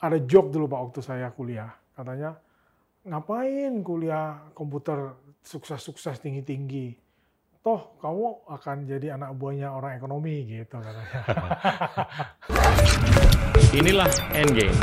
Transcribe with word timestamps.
ada 0.00 0.16
joke 0.16 0.48
dulu 0.48 0.64
Pak 0.64 0.80
waktu 0.80 1.00
saya 1.04 1.28
kuliah. 1.28 1.68
Katanya, 1.92 2.32
ngapain 3.04 3.84
kuliah 3.84 4.48
komputer 4.56 5.12
sukses-sukses 5.44 6.24
tinggi-tinggi? 6.24 6.96
Toh 7.60 8.00
kamu 8.00 8.48
akan 8.48 8.88
jadi 8.88 9.20
anak 9.20 9.36
buahnya 9.36 9.68
orang 9.68 10.00
ekonomi 10.00 10.48
gitu 10.48 10.80
katanya. 10.80 11.20
Inilah 13.76 14.08
Endgame. 14.32 14.78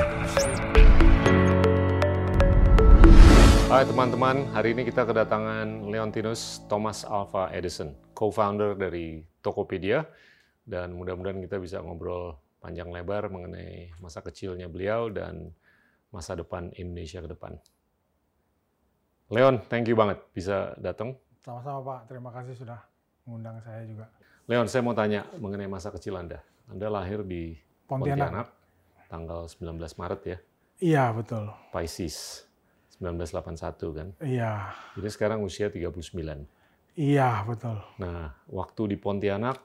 Hai 3.73 3.89
teman-teman, 3.89 4.53
hari 4.53 4.77
ini 4.77 4.85
kita 4.85 5.01
kedatangan 5.01 5.89
Leontinus 5.89 6.61
Thomas 6.69 7.01
Alva 7.01 7.49
Edison, 7.49 7.89
co-founder 8.13 8.77
dari 8.77 9.25
Tokopedia, 9.41 10.05
dan 10.61 10.93
mudah-mudahan 10.93 11.41
kita 11.41 11.57
bisa 11.57 11.81
ngobrol 11.81 12.37
panjang 12.57 12.89
lebar 12.89 13.29
mengenai 13.29 13.93
masa 14.01 14.19
kecilnya 14.25 14.67
beliau 14.67 15.09
dan 15.13 15.53
masa 16.09 16.33
depan 16.33 16.71
Indonesia 16.75 17.21
ke 17.21 17.29
depan. 17.29 17.53
Leon, 19.27 19.59
thank 19.67 19.91
you 19.91 19.95
banget 19.95 20.23
bisa 20.31 20.71
datang. 20.79 21.19
Sama-sama 21.43 21.83
Pak, 21.83 21.99
terima 22.07 22.31
kasih 22.31 22.55
sudah 22.55 22.79
mengundang 23.27 23.59
saya 23.63 23.83
juga. 23.83 24.07
Leon, 24.47 24.67
saya 24.71 24.81
mau 24.83 24.95
tanya 24.95 25.27
mengenai 25.35 25.67
masa 25.67 25.91
kecil 25.91 26.15
Anda. 26.15 26.39
Anda 26.71 26.87
lahir 26.87 27.23
di 27.27 27.55
Pontianak. 27.87 28.47
Pontianak, 28.47 28.47
tanggal 29.11 29.39
19 29.51 29.99
Maret 29.99 30.21
ya, 30.23 30.37
Iya 30.77 31.09
betul. 31.09 31.49
Pisces, 31.73 32.45
1981 33.01 33.97
kan. 33.97 34.07
Iya, 34.21 34.69
Jadi 34.93 35.09
sekarang 35.09 35.41
usia 35.41 35.73
39. 35.73 36.45
iya 36.93 37.41
betul. 37.43 37.81
Nah, 37.97 38.37
waktu 38.45 38.93
di 38.93 38.97
Pontianak, 39.01 39.57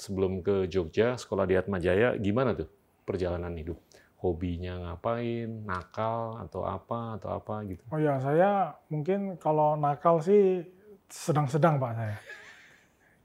sebelum 0.00 0.40
ke 0.40 0.64
Jogja, 0.66 1.20
sekolah 1.20 1.44
di 1.44 1.60
Atmajaya, 1.60 2.16
gimana 2.16 2.56
tuh 2.56 2.68
perjalanan 3.04 3.52
hidup? 3.52 3.76
Hobinya 4.20 4.76
ngapain, 4.80 5.64
nakal, 5.64 6.40
atau 6.40 6.64
apa, 6.64 7.20
atau 7.20 7.36
apa 7.36 7.64
gitu? 7.68 7.80
Oh 7.92 8.00
ya, 8.00 8.20
saya 8.20 8.72
mungkin 8.88 9.36
kalau 9.36 9.76
nakal 9.76 10.20
sih 10.20 10.64
sedang-sedang 11.08 11.80
Pak 11.80 11.92
saya. 11.96 12.16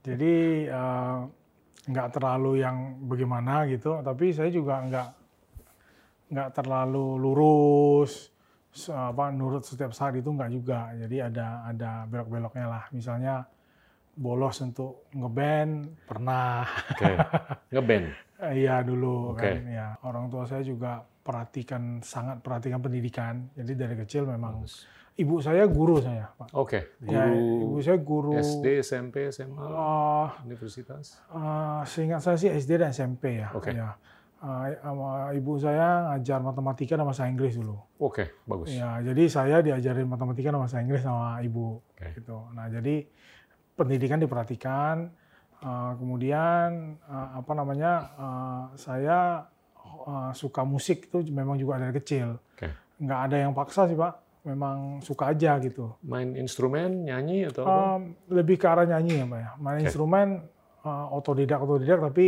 Jadi 0.04 0.34
eh, 0.68 1.18
nggak 1.86 2.08
terlalu 2.16 2.64
yang 2.64 3.02
bagaimana 3.08 3.64
gitu, 3.68 4.00
tapi 4.00 4.32
saya 4.32 4.48
juga 4.48 4.80
nggak 4.88 5.08
nggak 6.32 6.50
terlalu 6.56 7.06
lurus, 7.20 8.32
apa 8.90 9.32
nurut 9.32 9.64
setiap 9.64 9.92
saat 9.92 10.16
itu 10.16 10.28
nggak 10.32 10.50
juga. 10.52 10.92
Jadi 10.96 11.16
ada 11.22 11.68
ada 11.68 12.04
belok-beloknya 12.08 12.66
lah. 12.66 12.84
Misalnya 12.90 13.46
bolos 14.16 14.56
untuk 14.58 15.04
ngeband 15.12 15.92
pernah. 16.02 16.64
Oke, 16.90 17.12
ngeband. 17.72 18.06
Iya 18.36 18.80
dulu 18.80 19.32
Oke. 19.32 19.48
kan 19.48 19.64
ya 19.64 19.86
orang 20.02 20.28
tua 20.28 20.44
saya 20.44 20.60
juga 20.60 21.00
perhatikan 21.00 22.00
sangat 22.00 22.38
perhatikan 22.38 22.78
pendidikan 22.78 23.48
jadi 23.52 23.72
dari 23.74 23.96
kecil 23.98 24.24
memang 24.24 24.60
Bagus. 24.60 24.84
ibu 25.16 25.40
saya 25.40 25.64
guru 25.64 25.98
saya 25.98 26.28
pak 26.30 26.52
Oke, 26.52 26.94
ya, 27.02 27.32
ibu 27.32 27.80
saya 27.80 27.96
guru 27.96 28.36
SD, 28.36 28.78
SMP, 28.78 29.26
SMA, 29.28 29.58
eh, 29.58 30.28
universitas. 30.44 31.18
eh, 31.26 31.80
seingat 31.84 32.20
saya 32.20 32.36
sih 32.36 32.46
SD 32.48 32.78
dan 32.78 32.92
SMP 32.92 33.40
ya 33.40 33.50
Oke. 33.52 33.72
ya 33.72 33.96
Eh, 34.36 34.76
sama 34.78 35.32
ibu 35.32 35.56
saya 35.56 36.12
ngajar 36.12 36.44
matematika 36.44 36.92
dan 36.94 37.08
bahasa 37.08 37.24
Inggris 37.24 37.56
dulu 37.56 37.80
Oke, 37.96 38.36
bagus. 38.44 38.68
ya 38.68 39.00
jadi 39.00 39.22
saya 39.26 39.64
diajarin 39.64 40.04
matematika 40.04 40.52
dan 40.52 40.60
bahasa 40.60 40.78
Inggris 40.78 41.00
sama 41.00 41.40
ibu 41.40 41.80
Oke. 41.90 42.12
gitu 42.14 42.44
nah 42.52 42.68
jadi 42.68 43.08
pendidikan 43.76 44.18
diperhatikan 44.18 45.12
eh, 45.60 45.92
kemudian 46.00 46.96
eh, 46.98 47.28
apa 47.36 47.52
namanya 47.52 47.92
eh, 48.16 48.62
saya 48.76 49.44
eh, 49.78 50.32
suka 50.32 50.64
musik 50.64 51.06
itu 51.06 51.22
memang 51.30 51.54
juga 51.54 51.78
dari 51.78 51.92
kecil 51.94 52.40
Oke. 52.56 52.68
nggak 52.98 53.20
ada 53.30 53.36
yang 53.36 53.52
paksa 53.52 53.84
sih 53.86 53.94
pak 53.94 54.16
memang 54.46 55.02
suka 55.02 55.34
aja 55.34 55.58
gitu 55.58 55.90
Main 56.06 56.38
instrumen, 56.38 57.02
nyanyi, 57.02 57.50
atau 57.50 57.66
apa? 57.66 57.98
Em, 57.98 58.02
lebih 58.30 58.56
ke 58.56 58.66
arah 58.70 58.86
nyanyi 58.86 59.20
ya 59.20 59.26
pak 59.26 59.40
ya 59.42 59.50
main 59.58 59.76
Oke. 59.78 59.84
instrumen 59.86 60.28
eh, 60.82 61.06
otodidak 61.12 61.58
otodidak 61.60 61.98
tapi 62.00 62.26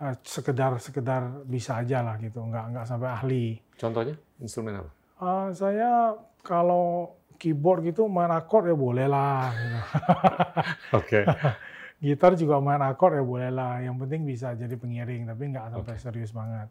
eh, 0.00 0.14
sekedar 0.22 0.76
sekedar 0.78 1.22
bisa 1.48 1.80
aja 1.80 2.04
lah 2.04 2.14
gitu 2.20 2.40
nggak 2.40 2.64
nggak 2.72 2.84
sampai 2.86 3.08
ahli 3.10 3.44
Contohnya, 3.74 4.12
instrumen 4.36 4.76
apa? 4.76 4.90
Eh, 5.20 5.48
saya 5.56 6.12
kalau 6.44 7.16
keyboard 7.40 7.88
gitu 7.88 8.04
main 8.04 8.28
akord 8.28 8.68
ya 8.68 8.76
boleh 8.76 9.08
lah 9.08 9.48
gitu. 9.56 9.78
Oke. 11.00 11.20
gitar 12.04 12.32
juga 12.36 12.60
main 12.60 12.80
akord 12.84 13.16
ya 13.16 13.24
boleh 13.24 13.48
lah. 13.48 13.80
Yang 13.80 13.96
penting 14.04 14.20
bisa 14.28 14.52
jadi 14.52 14.76
pengiring, 14.76 15.24
tapi 15.24 15.42
nggak 15.48 15.72
sampai 15.72 15.96
serius 15.96 16.32
banget. 16.36 16.68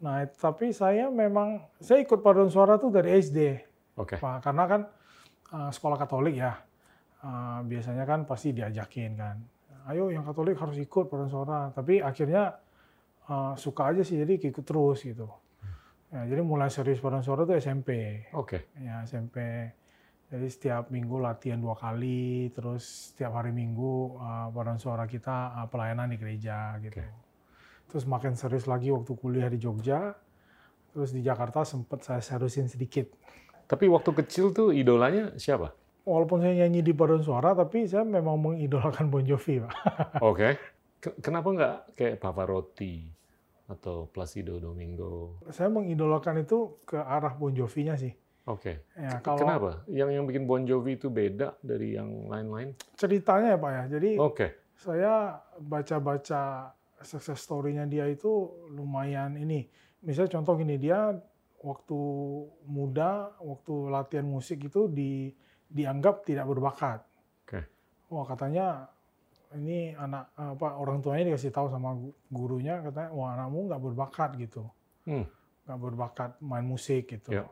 Nah, 0.00 0.24
tapi 0.32 0.72
saya 0.72 1.12
memang 1.12 1.60
saya 1.76 2.00
ikut 2.00 2.24
paduan 2.24 2.48
suara 2.48 2.80
tuh 2.80 2.88
dari 2.88 3.20
SD, 3.20 3.60
Oke. 4.00 4.16
Pak. 4.16 4.40
Karena 4.40 4.64
kan 4.64 4.80
eh, 5.52 5.70
sekolah 5.72 5.96
Katolik 6.00 6.40
ya, 6.40 6.56
eh, 7.20 7.58
biasanya 7.68 8.08
kan 8.08 8.24
pasti 8.24 8.56
diajakin 8.56 9.12
kan. 9.16 9.36
Ayo 9.88 10.08
yang 10.12 10.24
Katolik 10.24 10.56
harus 10.56 10.76
ikut 10.80 11.08
paduan 11.08 11.28
suara. 11.28 11.68
Tapi 11.72 12.00
akhirnya 12.00 12.56
eh, 13.28 13.52
suka 13.60 13.92
aja 13.92 14.00
sih, 14.00 14.20
jadi 14.20 14.40
ikut 14.40 14.64
terus 14.64 15.04
gitu. 15.04 15.28
Ya, 16.10 16.26
jadi 16.26 16.42
mulai 16.42 16.66
serius 16.72 16.98
paduan 16.98 17.22
suara 17.22 17.46
tuh 17.46 17.54
SMP 17.54 18.24
Oke. 18.34 18.66
ya 18.82 19.06
SMP. 19.06 19.36
Jadi 20.30 20.46
setiap 20.46 20.94
minggu 20.94 21.18
latihan 21.18 21.58
dua 21.58 21.74
kali, 21.74 22.54
terus 22.54 23.10
setiap 23.10 23.34
hari 23.34 23.50
minggu 23.50 24.14
uh, 24.14 24.46
paduan 24.54 24.78
suara 24.78 25.10
kita 25.10 25.58
uh, 25.58 25.66
pelayanan 25.66 26.06
di 26.06 26.22
gereja 26.22 26.78
gitu. 26.78 27.02
Oke. 27.02 27.10
Terus 27.90 28.06
makin 28.06 28.38
serius 28.38 28.70
lagi 28.70 28.94
waktu 28.94 29.10
kuliah 29.18 29.50
di 29.50 29.58
Jogja, 29.58 30.14
terus 30.94 31.10
di 31.10 31.26
Jakarta 31.26 31.66
sempat 31.66 32.06
saya 32.06 32.22
seriusin 32.22 32.70
sedikit. 32.70 33.10
Tapi 33.66 33.90
waktu 33.90 34.10
kecil 34.22 34.54
tuh 34.54 34.70
idolanya 34.70 35.34
siapa? 35.34 35.74
Walaupun 36.06 36.46
saya 36.46 36.62
nyanyi 36.62 36.86
di 36.86 36.94
paduan 36.94 37.26
suara, 37.26 37.50
tapi 37.50 37.90
saya 37.90 38.06
memang 38.06 38.38
mengidolakan 38.38 39.10
Bon 39.10 39.26
Jovi, 39.26 39.66
Pak. 39.66 39.74
Oke. 40.30 40.54
Ke- 41.02 41.18
Kenapa 41.18 41.50
nggak 41.50 41.76
kayak 41.98 42.22
Pavarotti 42.22 43.02
atau 43.66 44.06
Placido 44.06 44.62
Domingo? 44.62 45.42
Saya 45.50 45.74
mengidolakan 45.74 46.46
itu 46.46 46.78
ke 46.86 47.02
arah 47.02 47.34
Bon 47.34 47.50
Jovi-nya 47.50 47.98
sih. 47.98 48.14
Oke. 48.44 48.82
Ya, 48.94 49.20
kalau 49.20 49.38
Kenapa? 49.38 49.70
Yang 49.84 50.10
yang 50.12 50.24
bikin 50.24 50.44
Bon 50.44 50.62
Jovi 50.62 50.96
itu 50.96 51.08
beda 51.08 51.54
dari 51.60 51.94
yang 51.94 52.26
lain-lain? 52.26 52.72
ceritanya 52.94 53.54
ya 53.54 53.58
Pak 53.58 53.70
ya, 53.70 53.84
jadi 53.90 54.10
Oke. 54.16 54.46
saya 54.74 55.12
baca-baca 55.58 56.72
success 57.00 57.40
story-nya 57.40 57.84
dia 57.84 58.04
itu 58.04 58.28
lumayan 58.68 59.34
ini. 59.34 59.68
Misalnya 60.00 60.36
contoh 60.36 60.56
gini, 60.56 60.76
dia 60.76 61.12
waktu 61.60 62.00
muda, 62.64 63.36
waktu 63.38 63.72
latihan 63.88 64.24
musik 64.24 64.64
itu 64.64 64.88
di, 64.88 65.32
dianggap 65.66 66.24
tidak 66.24 66.44
berbakat. 66.46 67.00
Oke. 67.44 67.60
Wah 68.08 68.24
katanya 68.24 68.88
ini 69.52 69.92
anak 69.92 70.30
apa 70.32 70.74
orang 70.74 71.00
tuanya 71.00 71.28
dikasih 71.28 71.50
tahu 71.50 71.68
sama 71.68 71.92
gu- 71.92 72.14
gurunya 72.26 72.80
katanya 72.80 73.10
wah 73.10 73.34
anakmu 73.34 73.66
nggak 73.66 73.82
berbakat 73.82 74.30
gitu, 74.38 74.62
Hmm. 75.04 75.26
nggak 75.66 75.78
berbakat 75.78 76.30
main 76.40 76.64
musik 76.64 77.10
gitu. 77.10 77.34
Ya. 77.34 77.44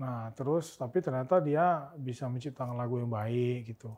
Nah 0.00 0.32
terus 0.32 0.74
tapi 0.74 0.98
ternyata 0.98 1.38
dia 1.38 1.92
bisa 1.94 2.26
menciptakan 2.26 2.74
lagu 2.74 2.96
yang 2.96 3.10
baik 3.10 3.68
gitu. 3.68 3.92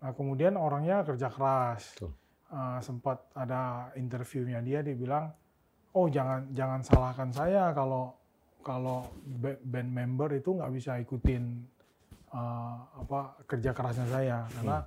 Nah 0.00 0.12
kemudian 0.12 0.56
orangnya 0.56 1.00
kerja 1.02 1.28
keras. 1.28 1.96
Betul. 1.96 2.12
Uh, 2.50 2.82
sempat 2.82 3.30
ada 3.32 3.94
interviewnya 3.94 4.58
dia 4.58 4.82
dia 4.82 4.98
bilang 4.98 5.30
oh 5.94 6.10
jangan 6.10 6.50
jangan 6.50 6.82
salahkan 6.82 7.30
saya 7.30 7.70
kalau 7.70 8.10
kalau 8.60 9.06
ba- 9.38 9.62
band 9.62 9.86
member 9.86 10.34
itu 10.34 10.58
nggak 10.58 10.72
bisa 10.74 10.98
ikutin 10.98 11.62
uh, 12.34 12.74
apa 12.98 13.38
kerja 13.46 13.70
kerasnya 13.70 14.06
saya 14.10 14.38
karena 14.50 14.82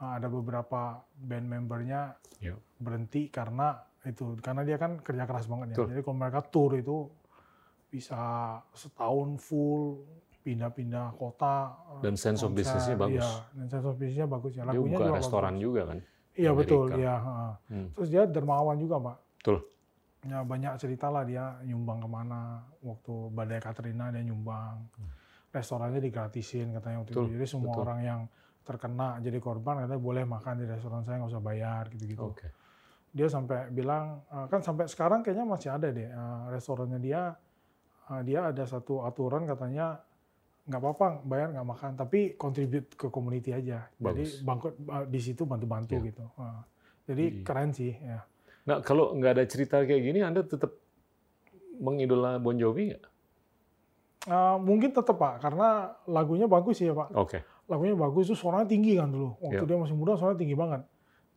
uh, 0.00 0.12
ada 0.16 0.28
beberapa 0.28 0.96
band 1.14 1.46
membernya 1.46 2.16
Ya. 2.38 2.54
berhenti 2.78 3.26
karena 3.28 3.74
itu 4.06 4.38
karena 4.38 4.62
dia 4.62 4.78
kan 4.78 5.02
kerja 5.02 5.26
keras 5.26 5.44
banget 5.44 5.74
ya 5.74 5.76
Betul. 5.76 5.86
jadi 5.90 6.00
kalau 6.06 6.16
mereka 6.16 6.40
tour 6.46 6.70
itu 6.72 6.96
bisa 7.88 8.20
setahun 8.72 9.36
full 9.38 10.04
pindah-pindah 10.38 11.12
kota 11.14 11.72
Dan 12.00 12.14
sense 12.14 12.40
of 12.40 12.50
konser, 12.50 12.56
business-nya 12.56 12.96
bagus. 12.96 13.20
iya, 13.20 13.30
dan 13.52 13.66
sense 13.66 13.84
of 13.84 13.94
business-nya 13.96 14.26
bagus 14.26 14.52
ya 14.52 14.62
Dia 14.62 14.68
lagunya 14.70 14.96
buka 14.96 15.04
juga 15.04 15.16
restoran 15.16 15.52
bagus. 15.52 15.64
juga 15.64 15.82
kan? 15.84 15.98
Iya 16.32 16.50
betul, 16.54 16.84
ya. 16.94 17.16
Hmm. 17.66 17.88
Terus 17.92 18.08
dia 18.08 18.22
dermawan 18.24 18.78
juga, 18.78 18.96
Pak. 18.98 19.16
Betul. 19.42 19.58
Ya 20.20 20.38
banyak 20.42 20.72
cerita 20.76 21.06
lah 21.08 21.22
dia 21.22 21.58
nyumbang 21.62 21.98
ke 21.98 22.08
mana 22.08 22.40
waktu 22.80 23.14
badai 23.28 23.58
Katrina 23.58 24.08
dia 24.08 24.22
nyumbang. 24.22 24.86
Restorannya 25.48 25.98
digratisin 25.98 26.70
katanya 26.70 27.02
waktu 27.02 27.12
Hmm. 27.12 27.18
Betul, 27.18 27.24
itu. 27.26 27.34
Jadi 27.34 27.46
semua 27.48 27.72
betul. 27.72 27.82
orang 27.82 28.00
yang 28.00 28.20
terkena 28.62 29.16
jadi 29.18 29.38
korban 29.38 29.80
katanya 29.80 29.96
boleh 29.98 30.22
makan 30.22 30.54
di 30.54 30.64
restoran 30.64 31.00
saya 31.00 31.16
nggak 31.18 31.32
usah 31.32 31.42
bayar 31.42 31.82
gitu-gitu. 31.88 32.20
Oke. 32.22 32.46
Dia 33.10 33.26
sampai 33.26 33.72
bilang 33.72 34.22
eh, 34.28 34.46
kan 34.46 34.60
sampai 34.60 34.84
sekarang 34.86 35.20
kayaknya 35.20 35.44
masih 35.44 35.70
ada 35.70 35.88
deh 35.88 36.06
eh, 36.06 36.42
restorannya 36.48 37.00
dia. 37.00 37.34
Eh, 38.12 38.22
dia 38.24 38.48
ada 38.48 38.64
satu 38.64 39.04
aturan 39.04 39.44
katanya 39.44 40.00
nggak 40.68 40.80
apa-apa 40.84 41.06
bayar 41.24 41.48
nggak 41.56 41.68
makan 41.68 41.92
tapi 41.96 42.36
contribute 42.36 42.92
ke 42.92 43.08
community 43.08 43.56
aja. 43.56 43.88
Jadi 43.96 44.24
Bagus. 44.24 44.44
bangkut 44.44 44.74
eh, 44.76 45.06
di 45.08 45.20
situ 45.20 45.48
bantu-bantu 45.48 45.96
Iya. 45.96 46.06
gitu. 46.12 46.24
Eh, 46.36 46.60
jadi 47.08 47.24
Iya. 47.24 47.42
keren 47.44 47.70
sih 47.72 47.92
ya. 47.96 48.20
Nah, 48.68 48.84
kalau 48.84 49.16
nggak 49.16 49.32
ada 49.40 49.44
cerita 49.48 49.80
kayak 49.80 50.02
gini, 50.04 50.20
Anda 50.20 50.44
tetap 50.44 50.76
mengidola 51.80 52.36
Bon 52.36 52.52
Jovi 52.52 52.92
nggak? 52.92 53.04
Uh, 54.28 54.60
mungkin 54.60 54.92
tetap 54.92 55.16
Pak, 55.16 55.40
karena 55.40 55.96
lagunya 56.04 56.44
bagus 56.44 56.84
ya 56.84 56.92
Pak. 56.92 57.16
Oke. 57.16 57.40
Okay. 57.40 57.42
Lagunya 57.64 57.96
bagus, 57.96 58.28
itu 58.28 58.36
suaranya 58.36 58.68
tinggi 58.68 59.00
kan 59.00 59.08
dulu. 59.08 59.40
Waktu 59.40 59.64
yeah. 59.64 59.68
dia 59.72 59.78
masih 59.80 59.96
muda 59.96 60.20
suaranya 60.20 60.40
tinggi 60.44 60.52
banget. 60.52 60.84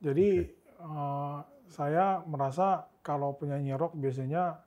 Jadi 0.04 0.28
okay. 0.52 0.84
uh, 0.84 1.40
saya 1.72 2.20
merasa 2.28 2.92
kalau 3.00 3.40
penyanyi 3.40 3.80
rock 3.80 3.96
biasanya 3.96 4.60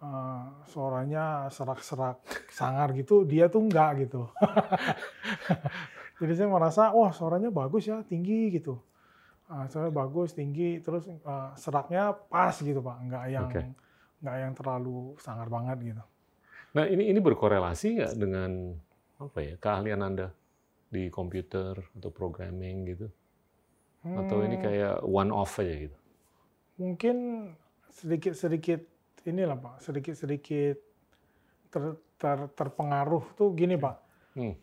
uh, 0.00 0.64
suaranya 0.66 1.48
serak-serak 1.52 2.20
sangar 2.50 2.92
gitu, 2.96 3.22
dia 3.28 3.46
tuh 3.46 3.64
enggak 3.64 4.08
gitu. 4.08 4.28
Jadi 6.20 6.32
saya 6.36 6.48
merasa, 6.52 6.92
wah 6.92 7.12
suaranya 7.12 7.48
bagus 7.48 7.88
ya, 7.88 8.04
tinggi 8.04 8.52
gitu. 8.52 8.76
Uh, 9.48 9.64
suaranya 9.68 9.94
bagus, 9.94 10.36
tinggi, 10.36 10.80
terus 10.80 11.08
uh, 11.24 11.52
seraknya 11.56 12.12
pas 12.12 12.52
gitu 12.52 12.80
Pak, 12.80 12.96
enggak 13.00 13.24
yang 13.32 13.48
okay. 13.48 13.66
enggak 14.20 14.36
yang 14.36 14.52
terlalu 14.56 14.98
sangar 15.20 15.48
banget 15.48 15.94
gitu. 15.94 16.04
Nah 16.70 16.84
ini 16.86 17.10
ini 17.10 17.18
berkorelasi 17.18 17.98
nggak 17.98 18.12
dengan 18.14 18.50
apa 19.18 19.38
ya 19.42 19.54
keahlian 19.58 20.00
anda 20.06 20.30
di 20.90 21.10
komputer 21.10 21.78
atau 21.98 22.10
programming 22.14 22.76
gitu? 22.94 23.06
Atau 24.00 24.46
ini 24.46 24.56
hmm. 24.56 24.64
kayak 24.64 24.96
one 25.04 25.34
off 25.34 25.60
aja 25.60 25.74
gitu? 25.88 25.98
Mungkin 26.80 27.16
sedikit 27.90 28.32
sedikit 28.38 28.80
inilah 29.26 29.56
pak, 29.56 29.74
sedikit 29.84 30.14
sedikit 30.16 30.76
ter, 31.70 31.82
ter, 32.16 32.38
terpengaruh 32.56 33.36
tuh 33.36 33.52
gini 33.52 33.76
pak. 33.76 33.96
Hmm. 34.36 34.54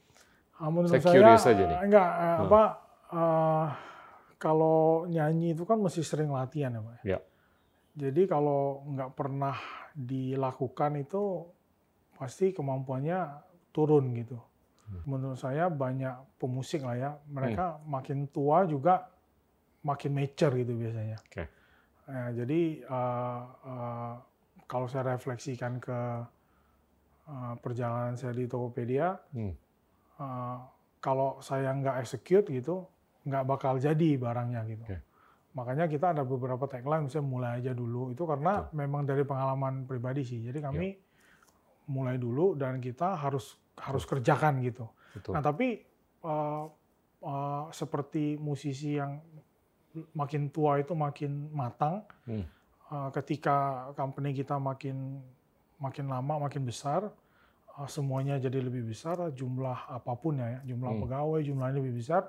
Menurut 0.58 0.90
saya, 0.90 1.38
saya 1.38 1.54
aja 1.54 1.64
nih. 1.70 1.78
enggak 1.86 2.10
hmm. 2.10 2.38
apa 2.50 2.62
uh, 3.14 3.68
kalau 4.42 5.06
nyanyi 5.06 5.54
itu 5.54 5.66
kan 5.66 5.78
mesti 5.78 6.02
sering 6.02 6.34
latihan 6.34 6.74
ya 6.74 6.82
pak. 6.82 6.96
Ya. 7.06 7.20
Jadi 7.98 8.30
kalau 8.30 8.86
nggak 8.90 9.14
pernah 9.18 9.58
dilakukan 9.98 11.02
itu 11.02 11.46
pasti 12.18 12.54
kemampuannya 12.54 13.42
turun 13.74 14.14
gitu. 14.18 14.38
Hmm. 14.90 15.02
Menurut 15.06 15.38
saya 15.38 15.70
banyak 15.70 16.42
pemusik 16.42 16.86
lah 16.86 16.98
ya, 16.98 17.12
mereka 17.30 17.78
hmm. 17.78 17.86
makin 17.86 18.20
tua 18.30 18.66
juga 18.66 19.10
makin 19.86 20.12
mature 20.14 20.54
gitu 20.58 20.74
biasanya. 20.74 21.18
Okay. 21.30 21.46
Nah, 22.08 22.30
jadi 22.32 22.62
uh, 22.88 23.42
uh, 23.68 24.16
kalau 24.68 24.86
saya 24.92 25.16
refleksikan 25.16 25.80
ke 25.80 26.00
uh, 27.28 27.54
perjalanan 27.64 28.20
saya 28.20 28.36
di 28.36 28.46
Tokopedia, 28.46 29.16
hmm. 29.34 29.54
uh, 30.20 30.60
kalau 31.00 31.40
saya 31.40 31.72
nggak 31.72 32.04
execute 32.04 32.48
gitu, 32.52 32.84
nggak 33.24 33.44
bakal 33.48 33.80
jadi 33.80 34.20
barangnya 34.20 34.62
gitu. 34.68 34.84
Okay. 34.84 35.00
Makanya 35.56 35.90
kita 35.90 36.14
ada 36.14 36.22
beberapa 36.22 36.70
tagline, 36.70 37.10
misalnya 37.10 37.28
mulai 37.28 37.52
aja 37.58 37.74
dulu. 37.74 38.14
Itu 38.14 38.30
karena 38.30 38.68
Betul. 38.68 38.76
memang 38.78 39.02
dari 39.10 39.24
pengalaman 39.26 39.90
pribadi 39.90 40.22
sih. 40.22 40.44
Jadi 40.44 40.60
kami 40.62 40.88
ya 40.94 41.08
mulai 41.88 42.20
dulu 42.20 42.54
dan 42.60 42.84
kita 42.84 43.16
harus 43.16 43.56
harus 43.80 44.04
kerjakan 44.04 44.60
gitu. 44.62 44.86
Betul. 45.16 45.32
Nah 45.34 45.42
tapi 45.42 45.80
uh, 46.24 46.68
uh, 47.24 47.64
seperti 47.72 48.36
musisi 48.36 49.00
yang 49.00 49.18
makin 50.14 50.54
tua 50.54 50.78
itu 50.78 50.94
makin 50.94 51.50
matang, 51.50 52.06
hmm. 52.30 52.46
Uh, 52.92 53.10
ketika 53.12 53.90
company 53.96 54.32
kita 54.36 54.56
makin 54.60 55.20
makin 55.78 56.06
lama 56.10 56.50
makin 56.50 56.66
besar, 56.66 57.08
uh, 57.78 57.90
semuanya 57.90 58.42
jadi 58.42 58.64
lebih 58.64 58.88
besar, 58.88 59.20
jumlah 59.32 59.92
apa 59.92 60.14
pun 60.18 60.42
ya, 60.42 60.62
jumlah 60.66 60.92
hmm. 60.98 61.02
pegawai 61.06 61.40
jumlahnya 61.46 61.78
lebih 61.78 61.94
besar, 62.02 62.26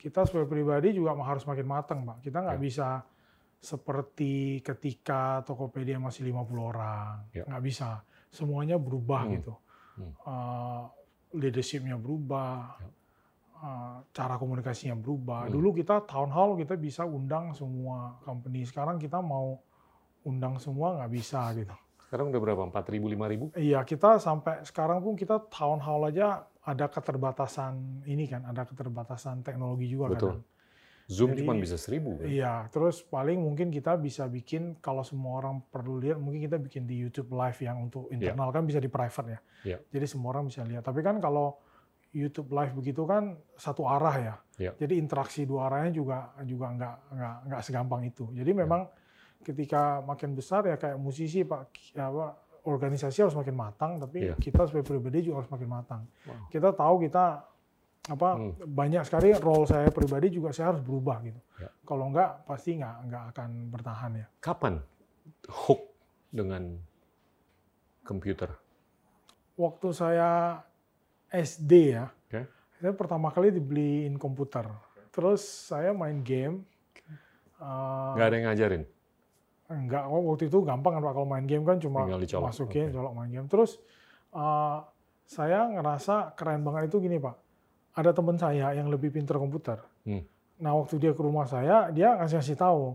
kita 0.00 0.26
sebagai 0.26 0.48
pribadi 0.50 0.96
juga 0.96 1.14
harus 1.20 1.44
makin 1.44 1.66
matang, 1.68 2.02
pak. 2.02 2.24
Kita 2.24 2.40
nggak 2.42 2.58
ya. 2.58 2.62
bisa 2.62 2.88
seperti 3.60 4.64
ketika 4.64 5.44
Tokopedia 5.44 6.00
masih 6.00 6.32
50 6.32 6.72
orang, 6.72 7.28
ya. 7.36 7.44
nggak 7.44 7.64
bisa 7.64 8.00
semuanya 8.32 8.80
berubah 8.80 9.22
hmm. 9.28 9.32
gitu. 9.36 9.54
Hmm. 10.00 10.12
Uh, 10.24 10.82
leadershipnya 11.36 11.94
berubah, 11.94 12.74
ya. 12.80 12.90
uh, 13.62 13.96
cara 14.10 14.34
komunikasinya 14.40 14.96
berubah. 14.98 15.46
Hmm. 15.46 15.52
Dulu 15.54 15.78
kita 15.78 16.02
town 16.08 16.32
hall 16.32 16.56
kita 16.58 16.74
bisa 16.74 17.06
undang 17.06 17.54
semua 17.54 18.18
company. 18.26 18.66
Sekarang 18.66 18.98
kita 18.98 19.22
mau 19.22 19.60
undang 20.24 20.60
semua 20.60 21.00
nggak 21.00 21.12
bisa 21.12 21.40
gitu. 21.56 21.74
Sekarang 22.10 22.34
udah 22.34 22.42
berapa? 22.42 22.62
Empat 22.66 22.90
ribu, 22.90 23.06
lima 23.06 23.30
ribu? 23.30 23.54
Iya, 23.54 23.86
kita 23.86 24.18
sampai 24.18 24.66
sekarang 24.66 24.98
pun 24.98 25.14
kita 25.14 25.46
town 25.46 25.78
hall 25.78 26.10
aja 26.10 26.42
ada 26.66 26.90
keterbatasan 26.90 28.02
ini 28.02 28.26
kan, 28.26 28.42
ada 28.50 28.66
keterbatasan 28.66 29.46
teknologi 29.46 29.86
juga 29.86 30.10
Betul. 30.10 30.30
kan. 30.34 30.42
Zoom 31.10 31.34
cuma 31.34 31.58
bisa 31.58 31.74
seribu. 31.74 32.18
Kan? 32.18 32.30
Iya, 32.30 32.70
terus 32.70 33.02
paling 33.02 33.42
mungkin 33.42 33.70
kita 33.74 33.98
bisa 33.98 34.30
bikin 34.30 34.78
kalau 34.78 35.02
semua 35.02 35.42
orang 35.42 35.58
perlu 35.70 35.98
lihat, 35.98 36.22
mungkin 36.22 36.46
kita 36.46 36.58
bikin 36.58 36.86
di 36.86 37.02
YouTube 37.02 37.34
live 37.34 37.58
yang 37.66 37.82
untuk 37.90 38.06
iya. 38.10 38.14
internal 38.30 38.50
yeah. 38.50 38.54
kan 38.54 38.62
bisa 38.62 38.78
di 38.78 38.90
private 38.90 39.26
ya. 39.26 39.40
Yeah. 39.62 39.80
Jadi 39.90 40.06
semua 40.06 40.38
orang 40.38 40.46
bisa 40.46 40.62
lihat. 40.62 40.86
Tapi 40.86 41.02
kan 41.02 41.18
kalau 41.18 41.58
YouTube 42.10 42.54
live 42.54 42.74
begitu 42.74 43.02
kan 43.06 43.38
satu 43.58 43.90
arah 43.90 44.16
ya. 44.18 44.34
Yeah. 44.58 44.74
Jadi 44.78 45.02
interaksi 45.02 45.46
dua 45.46 45.66
arahnya 45.66 45.94
juga 45.94 46.30
juga 46.46 46.66
nggak 46.74 46.94
nggak 47.10 47.34
nggak 47.50 47.60
segampang 47.66 48.02
itu. 48.06 48.30
Jadi 48.30 48.50
iya. 48.50 48.60
memang 48.62 48.86
yeah. 48.86 48.98
Ketika 49.40 50.04
makin 50.04 50.36
besar 50.36 50.68
ya 50.68 50.76
kayak 50.76 51.00
musisi 51.00 51.42
pak 51.44 51.72
apa 51.96 52.50
organisasi 52.64 53.24
harus 53.24 53.36
makin 53.36 53.56
matang, 53.56 53.96
tapi 53.96 54.28
yeah. 54.28 54.36
kita 54.36 54.68
sebagai 54.68 54.92
pribadi 54.92 55.24
juga 55.24 55.44
harus 55.44 55.50
makin 55.52 55.68
matang. 55.70 56.02
Wow. 56.28 56.48
Kita 56.52 56.68
tahu 56.76 56.94
kita 57.08 57.24
apa 58.10 58.30
hmm. 58.36 58.64
banyak 58.64 59.02
sekali 59.04 59.28
role 59.36 59.68
saya 59.68 59.92
pribadi 59.92 60.32
juga 60.32 60.50
saya 60.52 60.72
harus 60.72 60.82
berubah 60.84 61.20
gitu. 61.24 61.40
Ya. 61.60 61.70
Kalau 61.84 62.08
enggak 62.08 62.44
pasti 62.48 62.76
enggak 62.76 62.96
enggak 63.04 63.24
akan 63.36 63.50
bertahan 63.72 64.12
ya. 64.20 64.26
Kapan 64.40 64.74
hook 65.48 65.82
dengan 66.32 66.76
komputer? 68.04 68.50
Waktu 69.56 69.88
saya 69.92 70.60
SD 71.28 71.72
ya. 71.96 72.08
Okay. 72.28 72.44
Saya 72.80 72.92
pertama 72.96 73.28
kali 73.28 73.52
dibeliin 73.52 74.16
komputer. 74.16 74.68
Terus 75.12 75.44
saya 75.44 75.92
main 75.92 76.24
game. 76.24 76.64
Uh, 77.60 78.16
ada 78.16 78.32
yang 78.32 78.48
ngajarin? 78.48 78.88
Enggak, 79.70 80.10
waktu 80.10 80.50
itu 80.50 80.58
gampang 80.66 80.98
kan 80.98 81.02
Pak 81.06 81.12
kalau 81.14 81.28
main 81.30 81.46
game 81.46 81.62
kan 81.62 81.78
cuma 81.78 82.02
masukin, 82.02 82.90
okay. 82.90 82.94
colok 82.94 83.14
main 83.14 83.30
game. 83.30 83.46
Terus 83.46 83.78
uh, 84.34 84.82
saya 85.22 85.70
ngerasa 85.70 86.34
keren 86.34 86.66
banget 86.66 86.90
itu 86.90 86.98
gini 86.98 87.22
Pak 87.22 87.50
ada 87.94 88.10
teman 88.14 88.38
saya 88.38 88.70
yang 88.74 88.86
lebih 88.86 89.10
pintar 89.10 89.38
komputer. 89.38 89.82
Hmm. 90.06 90.22
Nah 90.62 90.76
waktu 90.78 90.98
dia 91.00 91.12
ke 91.14 91.22
rumah 91.22 91.48
saya, 91.48 91.90
dia 91.90 92.14
ngasih 92.18 92.38
ngasih 92.38 92.56
tahu 92.58 92.94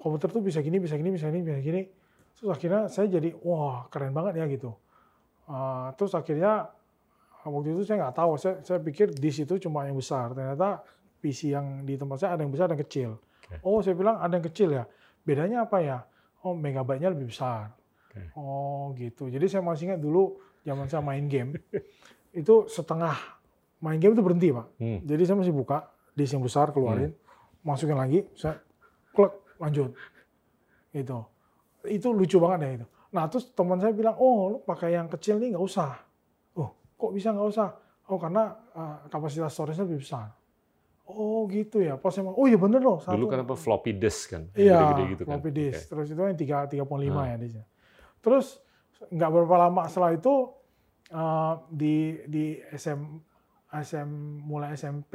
komputer 0.00 0.28
tuh 0.32 0.42
bisa 0.44 0.60
gini, 0.60 0.80
bisa 0.80 0.96
gini, 0.96 1.12
bisa 1.12 1.28
gini, 1.28 1.42
bisa 1.44 1.60
gini. 1.60 1.82
Terus 2.36 2.48
akhirnya 2.52 2.88
saya 2.88 3.06
jadi 3.08 3.36
wah 3.44 3.88
keren 3.88 4.12
banget 4.12 4.40
ya 4.40 4.44
gitu. 4.48 4.72
Uh, 5.50 5.92
terus 5.96 6.12
akhirnya 6.16 6.68
waktu 7.44 7.76
itu 7.76 7.82
saya 7.88 8.08
nggak 8.08 8.16
tahu, 8.16 8.32
saya, 8.36 8.54
saya 8.60 8.78
pikir 8.80 9.12
di 9.12 9.30
situ 9.32 9.56
cuma 9.60 9.88
yang 9.88 9.96
besar. 9.96 10.32
Ternyata 10.36 10.84
PC 11.20 11.52
yang 11.52 11.84
di 11.84 11.96
tempat 11.96 12.16
saya 12.20 12.36
ada 12.36 12.42
yang 12.44 12.52
besar, 12.52 12.68
ada 12.68 12.76
yang 12.76 12.84
kecil. 12.84 13.10
Okay. 13.44 13.58
Oh 13.64 13.80
saya 13.80 13.96
bilang 13.96 14.20
ada 14.20 14.32
yang 14.36 14.46
kecil 14.46 14.68
ya. 14.72 14.84
Bedanya 15.24 15.68
apa 15.68 15.78
ya? 15.84 15.98
Oh 16.44 16.56
megabyte-nya 16.56 17.12
lebih 17.12 17.28
besar. 17.28 17.76
Okay. 18.10 18.26
Oh 18.34 18.90
gitu. 18.98 19.30
Jadi 19.30 19.46
saya 19.46 19.62
masih 19.62 19.92
ingat 19.92 20.00
dulu 20.02 20.40
zaman 20.66 20.86
saya 20.90 21.00
main 21.00 21.24
game 21.30 21.56
itu 22.40 22.66
setengah 22.68 23.16
main 23.80 23.98
game 23.98 24.12
itu 24.12 24.22
berhenti 24.22 24.48
pak. 24.52 24.66
Hmm. 24.76 25.00
Jadi 25.04 25.22
saya 25.24 25.36
masih 25.40 25.54
buka 25.54 25.88
disk 26.12 26.36
yang 26.36 26.44
besar 26.44 26.74
keluarin, 26.74 27.14
hmm. 27.14 27.64
masukin 27.64 27.96
lagi, 27.96 28.26
saya 28.36 28.60
klik 29.14 29.32
lanjut. 29.56 29.96
Itu 30.92 31.18
itu 31.88 32.08
lucu 32.12 32.36
banget 32.36 32.58
ya 32.60 32.70
itu. 32.82 32.86
Nah 33.10 33.24
terus 33.26 33.48
teman 33.56 33.80
saya 33.80 33.96
bilang, 33.96 34.14
oh 34.20 34.56
lu 34.56 34.58
pakai 34.62 34.94
yang 34.94 35.08
kecil 35.08 35.40
nih 35.40 35.56
nggak 35.56 35.64
usah. 35.64 35.96
Oh 36.60 36.76
kok 36.98 37.12
bisa 37.16 37.32
nggak 37.32 37.48
usah? 37.48 37.68
Oh 38.10 38.18
karena 38.20 38.52
uh, 38.74 39.06
kapasitas 39.08 39.54
storage-nya 39.54 39.86
lebih 39.86 40.02
besar. 40.04 40.34
Oh 41.12 41.44
gitu 41.50 41.82
ya. 41.82 41.98
Pas 41.98 42.14
emang, 42.18 42.34
oh 42.34 42.46
iya 42.46 42.58
bener 42.58 42.80
loh. 42.80 42.98
Satu. 43.02 43.18
Dulu 43.18 43.26
kan 43.26 43.42
apa 43.42 43.54
floppy 43.58 43.92
disk 43.98 44.34
kan? 44.34 44.48
Iya, 44.54 44.78
gede 44.78 44.84
-gede 44.86 45.04
gitu 45.14 45.22
kan? 45.26 45.30
floppy 45.36 45.50
disk. 45.50 45.82
Okay. 45.82 45.90
Terus 45.90 46.06
itu 46.12 46.20
yang 46.22 46.38
tiga 46.38 46.56
tiga 46.70 46.84
puluh 46.86 47.02
lima 47.06 47.22
hmm. 47.26 47.30
ya 47.30 47.36
disknya. 47.38 47.66
Terus 48.20 48.46
nggak 49.00 49.30
berapa 49.32 49.56
lama 49.56 49.82
setelah 49.88 50.12
itu 50.12 50.34
uh, 51.16 51.54
di 51.72 52.20
di 52.28 52.60
SM 52.60 53.00
SM 53.70 54.10
mulai 54.42 54.74
SMP 54.74 55.14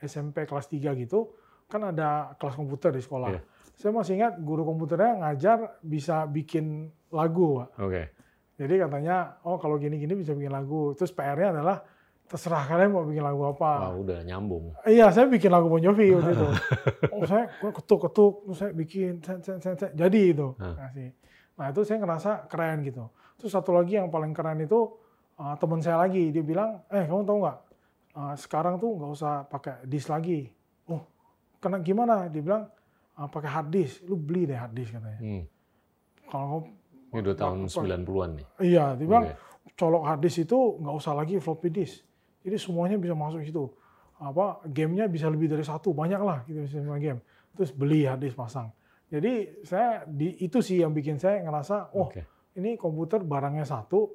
SMP 0.00 0.48
kelas 0.48 0.72
3 0.72 0.96
gitu 0.96 1.36
kan 1.70 1.94
ada 1.94 2.34
kelas 2.34 2.58
komputer 2.58 2.90
di 2.90 3.02
sekolah. 3.04 3.30
Yeah. 3.30 3.44
Saya 3.78 3.92
masih 3.94 4.18
ingat 4.18 4.42
guru 4.42 4.66
komputernya 4.66 5.22
ngajar 5.22 5.78
bisa 5.80 6.26
bikin 6.26 6.90
lagu, 7.14 7.62
Pak. 7.62 7.68
Oke. 7.78 7.86
Okay. 7.86 8.04
Jadi 8.60 8.74
katanya, 8.76 9.40
oh 9.46 9.56
kalau 9.56 9.78
gini-gini 9.80 10.18
bisa 10.18 10.34
bikin 10.34 10.52
lagu. 10.52 10.92
Terus 10.98 11.14
PR-nya 11.14 11.54
adalah 11.54 11.80
terserah 12.30 12.62
kalian 12.62 12.94
mau 12.94 13.02
bikin 13.02 13.26
lagu 13.26 13.42
apa. 13.50 13.90
Wah, 13.90 13.94
udah 13.98 14.22
nyambung. 14.22 14.70
Iya, 14.86 15.10
saya 15.10 15.26
bikin 15.26 15.50
lagu 15.50 15.66
Bon 15.66 15.82
Jovi 15.82 16.14
waktu 16.14 16.30
itu. 16.30 16.46
oh, 17.18 17.26
saya 17.26 17.50
ketuk-ketuk, 17.58 18.34
terus 18.46 18.56
saya 18.62 18.70
bikin, 18.70 19.18
sen, 19.18 19.42
sen, 19.42 19.58
sen, 19.58 19.74
sen. 19.74 19.90
jadi 19.98 20.20
itu. 20.30 20.54
Kasih. 20.54 21.10
Nah, 21.58 21.66
itu 21.74 21.80
saya 21.82 21.98
ngerasa 21.98 22.46
keren 22.46 22.86
gitu. 22.86 23.10
Terus 23.34 23.50
satu 23.50 23.74
lagi 23.74 23.98
yang 23.98 24.14
paling 24.14 24.30
keren 24.30 24.62
itu, 24.62 24.94
uh, 25.42 25.58
teman 25.58 25.82
saya 25.82 25.98
lagi, 25.98 26.30
dia 26.30 26.46
bilang, 26.46 26.86
eh 26.86 27.02
kamu 27.02 27.26
tahu 27.26 27.38
nggak, 27.42 27.58
uh, 28.14 28.34
sekarang 28.38 28.78
tuh 28.78 28.94
nggak 28.94 29.10
usah 29.10 29.32
pakai 29.50 29.82
disk 29.90 30.06
lagi. 30.14 30.46
Oh, 30.86 31.02
kena 31.58 31.82
gimana? 31.82 32.30
Dia 32.30 32.46
bilang 32.46 32.70
uh, 33.18 33.26
pakai 33.26 33.50
hard 33.50 33.74
disk. 33.74 34.06
Lu 34.06 34.14
beli 34.14 34.46
deh 34.46 34.54
hard 34.54 34.70
disk 34.70 34.94
katanya. 34.94 35.18
Hmm. 35.18 35.42
Kalau 36.30 36.62
Ini 37.10 37.26
udah 37.26 37.34
tahun 37.34 37.66
Apa- 37.66 38.06
90-an 38.06 38.30
nih. 38.38 38.46
Iya, 38.62 38.84
dia 38.94 39.06
bilang 39.10 39.26
Oke. 39.26 39.74
colok 39.74 40.04
hard 40.06 40.20
disk 40.22 40.46
itu 40.46 40.58
nggak 40.78 40.94
usah 40.94 41.12
lagi 41.18 41.34
floppy 41.42 41.68
disk. 41.74 42.06
Jadi 42.40 42.56
semuanya 42.56 42.96
bisa 42.96 43.12
masuk 43.12 43.44
situ. 43.44 43.68
Apa 44.20 44.60
gamenya 44.68 45.08
bisa 45.08 45.28
lebih 45.28 45.48
dari 45.48 45.64
satu, 45.64 45.92
banyak 45.96 46.20
lah 46.20 46.44
gitu 46.44 46.64
bisa 46.64 46.80
main 46.84 47.00
game. 47.00 47.20
Terus 47.56 47.70
beli 47.72 48.04
hard 48.04 48.20
disk 48.20 48.36
pasang. 48.36 48.68
Jadi 49.10 49.64
saya 49.66 50.06
di 50.06 50.38
itu 50.38 50.62
sih 50.62 50.80
yang 50.80 50.94
bikin 50.94 51.18
saya 51.18 51.42
ngerasa, 51.42 51.92
oh 51.98 52.06
Oke. 52.06 52.22
ini 52.54 52.78
komputer 52.78 53.26
barangnya 53.26 53.66
satu, 53.66 54.06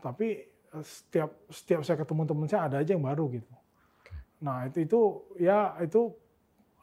tapi 0.00 0.40
eh, 0.48 0.84
setiap 0.84 1.44
setiap 1.52 1.80
saya 1.84 2.00
ketemu 2.00 2.22
teman 2.24 2.48
saya 2.48 2.62
ada 2.66 2.76
aja 2.80 2.96
yang 2.96 3.04
baru 3.04 3.28
gitu. 3.36 3.52
Nah 4.40 4.64
itu 4.64 4.78
itu 4.88 5.00
ya 5.44 5.76
itu 5.84 6.08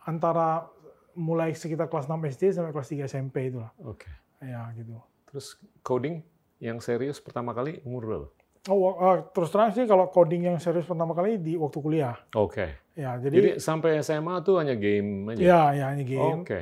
antara 0.06 0.70
mulai 1.18 1.58
sekitar 1.58 1.90
kelas 1.90 2.06
6 2.06 2.14
SD 2.38 2.44
sampai 2.54 2.72
kelas 2.72 2.90
3 2.94 3.10
SMP 3.10 3.50
itulah. 3.50 3.74
Oke. 3.82 4.06
Ya 4.38 4.70
gitu. 4.78 5.02
Terus 5.34 5.58
coding 5.82 6.22
yang 6.62 6.78
serius 6.78 7.18
pertama 7.18 7.58
kali 7.58 7.82
umur 7.82 8.06
berapa? 8.06 8.28
Oh, 8.68 8.80
eh, 8.94 9.24
terus 9.32 9.48
terang 9.48 9.72
sih 9.72 9.84
kalau 9.84 10.08
coding 10.08 10.44
yang 10.46 10.58
serius 10.58 10.84
pertama 10.84 11.12
kali 11.12 11.38
di 11.38 11.56
waktu 11.56 11.78
kuliah. 11.78 12.16
Oke. 12.34 12.84
Ya, 12.94 13.16
Jadi, 13.16 13.32
jadi, 13.32 13.50
sampai 13.58 14.02
SMA 14.02 14.42
tuh 14.42 14.58
hanya 14.58 14.74
game 14.74 15.30
aja. 15.30 15.40
ya 15.40 15.62
ya 15.72 15.86
ini 15.94 16.04
game, 16.04 16.42
Oke. 16.42 16.60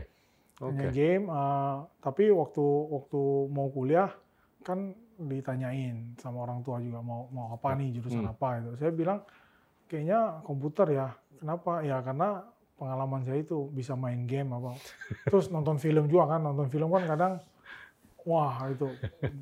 hanya 0.59 0.85
Oke. 0.85 0.87
game. 0.91 1.25
eh, 1.25 1.75
tapi 1.99 2.23
waktu 2.29 2.61
waktu 2.91 3.19
mau 3.47 3.67
kuliah 3.67 4.11
kan 4.61 4.91
ditanyain 5.15 6.13
sama 6.15 6.43
orang 6.43 6.59
tua 6.59 6.77
juga 6.77 6.99
mau 6.99 7.25
mau 7.29 7.49
apa 7.49 7.71
nih 7.73 7.95
jurusan 7.95 8.21
Hmm. 8.21 8.33
apa 8.33 8.47
itu. 8.59 8.69
Saya 8.75 8.91
bilang 8.91 9.19
kayaknya 9.85 10.19
komputer 10.41 10.87
ya. 10.91 11.07
Kenapa? 11.35 11.81
Ya 11.81 11.99
karena 11.99 12.43
pengalaman 12.75 13.23
saya 13.23 13.39
itu 13.39 13.71
bisa 13.71 13.95
main 13.95 14.27
game 14.27 14.51
apa. 14.51 14.75
Terus 15.31 15.47
nonton 15.47 15.77
film 15.77 16.05
juga 16.05 16.27
kan, 16.29 16.43
nonton 16.43 16.67
film 16.67 16.91
kan 16.91 17.07
kadang 17.07 17.33
wah 18.25 18.67
itu 18.67 18.89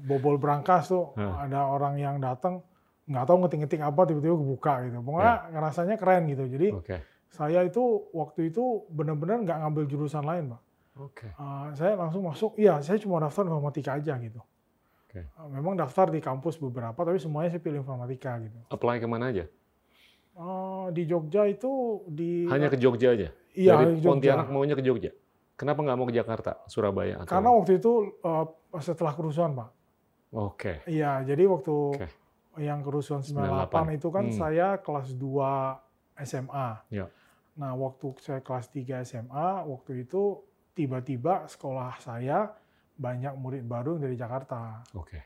bobol 0.06 0.36
berangkas 0.38 0.92
tuh 0.92 1.16
ada 1.16 1.66
orang 1.72 1.98
yang 1.98 2.20
datang 2.20 2.62
nggak 3.04 3.26
tahu 3.28 3.38
ngetik-ngetik 3.44 3.82
apa 3.84 4.02
tiba-tiba 4.08 4.36
kebuka 4.40 4.74
gitu. 4.88 4.98
Pokoknya 5.04 5.36
rasanya 5.60 5.96
keren 6.00 6.24
gitu. 6.32 6.44
Jadi 6.48 6.68
Oke. 6.72 6.98
saya 7.28 7.60
itu 7.68 7.84
waktu 8.16 8.48
itu 8.48 8.88
benar-benar 8.88 9.44
nggak 9.44 9.58
ngambil 9.60 9.84
jurusan 9.92 10.24
lain, 10.24 10.56
Pak. 10.56 10.62
Oke. 11.04 11.28
Uh, 11.36 11.74
saya 11.74 11.98
langsung 11.98 12.24
masuk, 12.24 12.56
iya 12.56 12.80
saya 12.80 13.02
cuma 13.02 13.20
daftar 13.20 13.50
informatika 13.50 13.98
aja 13.98 14.14
gitu. 14.22 14.40
Oke. 15.10 15.26
Uh, 15.36 15.50
memang 15.52 15.76
daftar 15.76 16.08
di 16.14 16.24
kampus 16.24 16.56
beberapa, 16.56 16.96
tapi 16.96 17.20
semuanya 17.20 17.52
saya 17.52 17.60
pilih 17.60 17.82
informatika 17.84 18.40
gitu. 18.40 18.60
Apply 18.72 19.02
ke 19.02 19.08
mana 19.10 19.34
aja? 19.34 19.50
Uh, 20.38 20.88
di 20.94 21.04
Jogja 21.10 21.50
itu 21.50 22.02
di 22.08 22.48
Hanya 22.48 22.70
ke 22.72 22.78
Jogja 22.80 23.14
aja? 23.14 23.30
iya 23.54 23.74
Dari 23.84 24.00
Jogja. 24.00 24.10
Pontianak 24.38 24.48
maunya 24.48 24.78
ke 24.78 24.86
Jogja? 24.86 25.12
Kenapa 25.54 25.80
nggak 25.86 25.98
mau 25.98 26.08
ke 26.10 26.16
Jakarta, 26.18 26.66
Surabaya? 26.66 27.22
Atau... 27.22 27.30
Karena 27.30 27.50
waktu 27.54 27.72
itu 27.78 27.92
uh, 28.26 28.46
setelah 28.82 29.14
kerusuhan, 29.14 29.54
Pak. 29.54 29.70
Oke. 30.34 30.82
Iya, 30.90 31.22
jadi 31.22 31.46
waktu 31.46 31.76
Oke. 31.94 32.08
yang 32.58 32.82
kerusuhan 32.82 33.22
98. 33.22 33.70
98, 33.70 33.98
itu 33.98 34.08
kan 34.10 34.26
Hmm. 34.26 34.34
saya 34.34 34.68
kelas 34.82 35.14
2 35.14 35.78
SMA. 36.26 36.70
Ya. 36.90 37.06
Nah, 37.54 37.78
waktu 37.78 38.18
saya 38.18 38.42
kelas 38.42 38.74
3 38.74 39.06
SMA, 39.06 39.62
waktu 39.70 40.10
itu 40.10 40.42
tiba-tiba 40.74 41.46
sekolah 41.46 42.02
saya 42.02 42.50
banyak 42.98 43.38
murid 43.38 43.66
baru 43.70 44.02
dari 44.02 44.18
Jakarta. 44.18 44.82
Oke. 44.98 45.22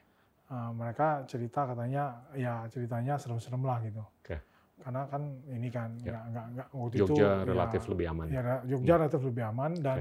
Uh, 0.48 0.72
mereka 0.76 1.24
cerita 1.28 1.68
katanya, 1.68 2.24
ya 2.36 2.68
ceritanya 2.68 3.16
serem-serem 3.16 3.64
lah 3.64 3.80
gitu. 3.84 4.04
Oke. 4.24 4.44
Karena 4.78 5.02
kan 5.06 5.22
ini 5.48 5.68
kan 5.68 5.90
Ya. 6.00 6.14
nggak 6.14 6.24
nggak 6.28 6.46
nggak 6.54 6.68
waktu 6.72 6.96
itu 6.96 7.06
Jogja 7.08 7.26
ya, 7.26 7.34
relatif 7.44 7.82
lebih 7.86 8.06
aman. 8.08 8.26
ya 8.30 8.42
ra- 8.42 8.64
Jogja 8.64 8.94
relatif 8.96 9.22
lebih 9.22 9.44
aman 9.46 9.72
dan 9.76 10.00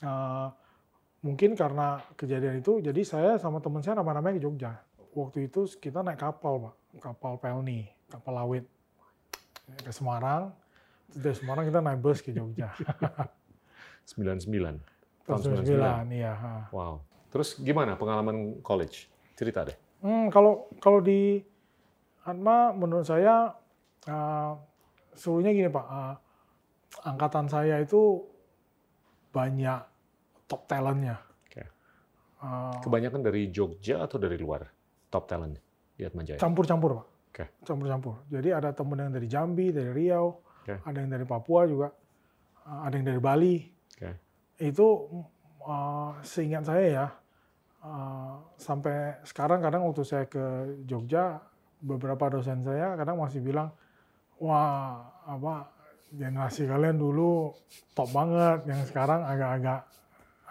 uh, 0.00 0.46
mungkin 1.20 1.54
karena 1.54 1.86
kejadian 2.14 2.58
itu, 2.58 2.82
jadi 2.82 3.00
saya 3.02 3.30
sama 3.36 3.58
teman 3.58 3.78
saya 3.80 3.94
nama-namanya 3.96 4.36
ke 4.36 4.42
Jogja. 4.42 4.72
Waktu 5.12 5.46
itu 5.46 5.70
kita 5.76 6.00
naik 6.00 6.18
kapal 6.18 6.54
pak, 6.60 6.74
kapal 6.98 7.36
Pelni, 7.36 7.86
kapal 8.08 8.34
Lawit 8.34 8.64
ke 9.78 9.90
Semarang. 9.90 10.50
Dari 11.08 11.36
Semarang 11.36 11.62
kita 11.62 11.78
naik 11.78 12.00
bus 12.00 12.18
ke 12.18 12.32
Jogja. 12.32 12.72
99. 14.08 14.50
Tahun 15.22 15.38
Tahun 15.38 15.62
99, 15.62 16.10
iya. 16.10 16.34
Wow. 16.70 17.06
Terus 17.30 17.54
gimana 17.56 17.94
pengalaman 17.94 18.58
college? 18.60 19.06
Cerita 19.32 19.62
deh. 19.62 19.76
Hmm, 20.02 20.26
kalau 20.28 20.66
kalau 20.76 20.98
di 20.98 21.38
Atma 22.20 22.70
menurut 22.72 23.06
saya 23.06 23.54
uh, 24.08 24.58
seluruhnya 25.14 25.52
gini 25.52 25.68
Pak, 25.68 25.86
uh, 25.86 26.14
angkatan 27.04 27.46
saya 27.46 27.78
itu 27.82 28.22
banyak 29.32 29.80
top 30.48 30.68
talentnya. 30.68 31.16
Oke. 31.48 31.62
Uh, 32.42 32.76
Kebanyakan 32.84 33.20
dari 33.24 33.48
Jogja 33.48 34.04
atau 34.04 34.20
dari 34.20 34.36
luar? 34.36 34.64
Top 35.12 35.28
talent 35.28 35.60
di 35.96 36.02
Atmajaya. 36.08 36.40
Campur-campur 36.40 36.90
Pak. 36.96 37.06
Oke. 37.32 37.44
Campur-campur. 37.64 38.28
Jadi 38.28 38.48
ada 38.52 38.72
temen 38.76 38.96
yang 39.00 39.12
dari 39.12 39.28
Jambi, 39.28 39.72
dari 39.72 39.90
Riau, 39.92 40.40
Oke. 40.64 40.84
ada 40.84 40.98
yang 41.00 41.10
dari 41.12 41.24
Papua 41.24 41.64
juga, 41.64 41.88
uh, 42.68 42.80
ada 42.84 42.94
yang 42.96 43.06
dari 43.08 43.20
Bali. 43.20 43.56
Oke. 43.96 44.10
Itu 44.60 45.08
uh, 45.64 46.12
seingat 46.20 46.68
saya 46.68 46.84
ya, 46.84 47.06
uh, 47.84 48.36
sampai 48.56 49.24
sekarang 49.24 49.64
kadang 49.64 49.88
waktu 49.88 50.04
saya 50.04 50.24
ke 50.28 50.76
Jogja, 50.84 51.40
beberapa 51.82 52.30
dosen 52.30 52.62
saya 52.62 52.94
kadang 52.94 53.18
masih 53.18 53.42
bilang, 53.42 53.72
wah 54.42 54.98
apa 55.22 55.70
generasi 56.12 56.66
kalian 56.66 56.98
dulu 56.98 57.54
top 57.96 58.10
banget, 58.12 58.68
yang 58.68 58.82
sekarang 58.84 59.22
agak-agak 59.24 59.80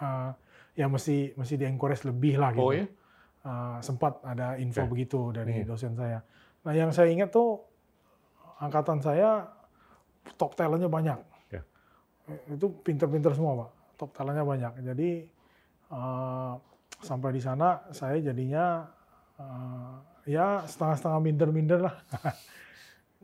uh, 0.00 0.30
ya 0.74 0.88
mesti 0.88 1.36
mesti 1.36 1.54
di 1.60 1.68
encourage 1.68 2.02
lebih 2.08 2.40
lah 2.40 2.50
gitu. 2.56 2.64
Oh 2.64 2.72
ya? 2.72 2.88
Uh, 3.42 3.78
sempat 3.82 4.22
ada 4.22 4.54
info 4.56 4.86
Oke. 4.86 4.90
begitu 4.96 5.30
dari 5.34 5.62
Hmm. 5.62 5.68
dosen 5.68 5.94
saya. 5.94 6.22
Nah 6.64 6.72
yang 6.72 6.90
saya 6.94 7.10
ingat 7.10 7.30
tuh 7.30 7.60
angkatan 8.58 9.02
saya 9.02 9.46
top 10.38 10.54
talentnya 10.54 10.86
banyak. 10.90 11.18
Ya. 11.50 11.62
Itu 12.50 12.70
pinter-pinter 12.82 13.34
semua 13.34 13.66
pak, 13.66 13.70
top 13.98 14.10
talentnya 14.14 14.46
banyak. 14.46 14.72
Jadi 14.82 15.10
uh, 15.90 16.54
sampai 17.02 17.34
di 17.34 17.42
sana 17.42 17.82
saya 17.90 18.22
jadinya 18.22 18.86
uh, 19.42 19.94
ya 20.22 20.62
setengah-setengah 20.66 21.20
minder-minder 21.22 21.80
lah. 21.82 21.96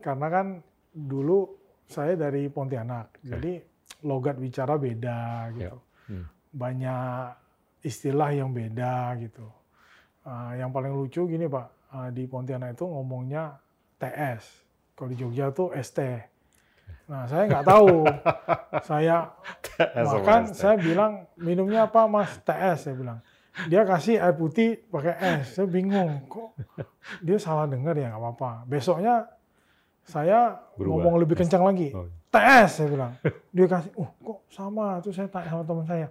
Karena 0.00 0.26
kan 0.30 0.46
dulu 0.92 1.58
saya 1.88 2.14
dari 2.14 2.46
Pontianak, 2.52 3.20
jadi 3.24 3.64
logat 4.04 4.36
bicara 4.36 4.76
beda 4.76 5.50
gitu. 5.56 5.78
Hmm. 6.08 6.26
Banyak 6.52 7.32
istilah 7.82 8.30
yang 8.34 8.52
beda 8.52 9.16
gitu. 9.22 9.46
Uh, 10.28 10.52
yang 10.60 10.68
paling 10.68 10.92
lucu 10.92 11.24
gini 11.24 11.48
Pak, 11.48 11.66
uh, 11.94 12.08
di 12.12 12.28
Pontianak 12.28 12.76
itu 12.76 12.84
ngomongnya 12.84 13.56
TS. 13.96 14.44
Kalau 14.92 15.08
di 15.08 15.16
Jogja 15.16 15.48
tuh 15.54 15.72
ST. 15.72 15.98
Nah 17.08 17.24
saya 17.24 17.48
nggak 17.48 17.64
tahu. 17.64 18.04
saya 18.90 19.32
makan, 19.96 20.52
saya 20.52 20.76
bilang 20.76 21.24
minumnya 21.40 21.88
apa 21.88 22.04
Mas? 22.04 22.36
TS 22.44 22.78
saya 22.90 22.96
bilang. 22.98 23.18
Dia 23.66 23.82
kasih 23.82 24.22
air 24.22 24.36
putih 24.38 24.78
pakai 24.86 25.14
es. 25.18 25.56
Saya 25.58 25.66
bingung. 25.66 26.28
Kok 26.30 26.54
dia 27.26 27.38
salah 27.40 27.66
dengar 27.66 27.96
ya 27.96 28.12
nggak 28.12 28.22
apa-apa. 28.22 28.68
Besoknya 28.68 29.26
saya 30.08 30.56
Berubah. 30.74 31.04
ngomong 31.04 31.14
lebih 31.20 31.36
kencang 31.36 31.62
lagi. 31.62 31.92
Oh. 31.92 32.08
TS 32.32 32.70
saya 32.80 32.88
bilang. 32.88 33.12
Dia 33.54 33.66
kasih, 33.68 33.92
oh 34.00 34.08
kok 34.24 34.38
sama? 34.48 34.98
Terus 35.04 35.20
saya 35.20 35.28
tanya 35.28 35.48
sama 35.52 35.64
teman 35.64 35.86
saya, 35.88 36.08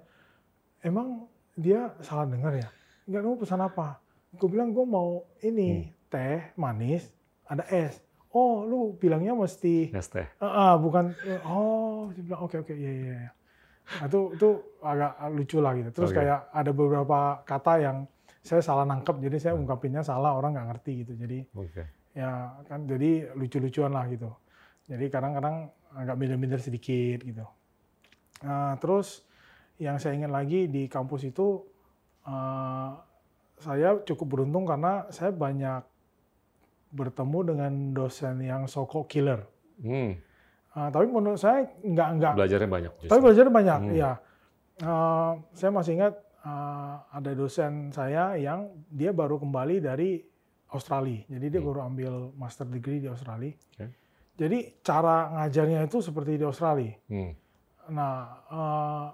emang 0.86 1.25
dia 1.58 1.89
salah 2.06 2.30
dengar 2.30 2.54
ya? 2.54 2.70
Enggak, 3.10 3.22
kamu 3.25 3.36
pesan 3.42 3.62
apa? 3.66 3.98
Gue 4.38 4.50
bilang, 4.51 4.70
gue 4.70 4.86
mau 4.86 5.25
ini, 5.42 5.89
teh 6.13 6.54
manis, 6.54 7.10
ada 7.50 7.66
es. 7.74 7.98
Oh, 8.30 8.62
lu 8.62 8.94
bilangnya 8.94 9.34
mesti, 9.34 9.89
ST. 9.89 10.22
ah 10.38 10.46
ah, 10.46 10.74
bukan, 10.77 11.18
oh, 11.48 12.13
dia 12.13 12.22
bilang, 12.22 12.46
oke, 12.46 12.62
oke, 12.62 12.74
iya, 12.77 12.92
iya. 12.94 13.16
iya." 13.18 13.32
Nah, 13.88 14.06
itu, 14.12 14.20
itu 14.36 14.50
agak 14.84 15.12
lucu 15.32 15.58
lah 15.63 15.72
gitu. 15.80 15.89
Terus 15.96 16.12
Oke. 16.12 16.20
kayak 16.20 16.51
ada 16.51 16.72
beberapa 16.75 17.20
kata 17.48 17.74
yang 17.80 17.98
saya 18.44 18.60
salah 18.60 18.84
nangkep, 18.84 19.16
jadi 19.24 19.38
saya 19.39 19.54
ungkapinnya 19.56 20.04
salah, 20.04 20.36
orang 20.36 20.56
nggak 20.56 20.68
ngerti 20.75 20.92
gitu. 21.08 21.13
Jadi 21.16 21.48
Oke. 21.56 21.84
Ya 22.18 22.32
kan 22.66 22.90
jadi 22.90 23.30
lucu-lucuan 23.38 23.94
lah 23.94 24.10
gitu. 24.10 24.34
Jadi 24.90 25.06
kadang-kadang 25.08 25.70
agak 25.94 26.18
minder-minder 26.18 26.58
sedikit 26.58 27.22
gitu. 27.22 27.46
Nah, 28.42 28.74
terus 28.82 29.22
yang 29.78 30.02
saya 30.02 30.18
ingat 30.18 30.34
lagi 30.34 30.66
di 30.66 30.90
kampus 30.90 31.30
itu 31.30 31.62
eh, 32.26 32.90
saya 33.58 34.02
cukup 34.02 34.28
beruntung 34.34 34.66
karena 34.66 35.06
saya 35.10 35.30
banyak 35.30 35.86
bertemu 36.88 37.40
dengan 37.46 37.74
dosen 37.94 38.42
yang 38.42 38.66
so-called 38.66 39.06
killer. 39.06 39.46
Hmm. 39.78 40.18
Eh, 40.74 40.90
tapi 40.90 41.06
menurut 41.06 41.38
saya 41.38 41.70
nggak 41.78 42.10
nggak 42.18 42.34
Belajarnya 42.38 42.70
banyak 42.70 42.94
justru. 42.98 43.10
tapi 43.10 43.22
belajar 43.22 43.46
banyak, 43.50 43.80
Hmm. 43.86 43.94
iya. 43.94 44.12
Eh, 44.78 45.32
saya 45.54 45.72
masih 45.72 45.94
ingat 45.98 46.14
eh, 46.42 46.96
ada 47.12 47.32
dosen 47.34 47.92
saya 47.92 48.40
yang 48.40 48.72
dia 48.88 49.12
baru 49.12 49.36
kembali 49.38 49.84
dari 49.84 50.22
Australia. 50.70 51.24
Jadi 51.26 51.46
dia 51.48 51.60
Hmm. 51.60 51.68
baru 51.68 51.80
ambil 51.86 52.14
master 52.34 52.66
degree 52.66 53.00
di 53.00 53.08
Australia. 53.08 53.54
Oke. 53.74 53.88
Jadi 54.38 54.58
cara 54.80 55.16
ngajarnya 55.34 55.80
itu 55.84 55.98
seperti 56.00 56.36
di 56.36 56.46
Australia. 56.46 56.94
Hmm. 57.08 57.32
Nah, 57.90 58.16
eh, 58.48 59.06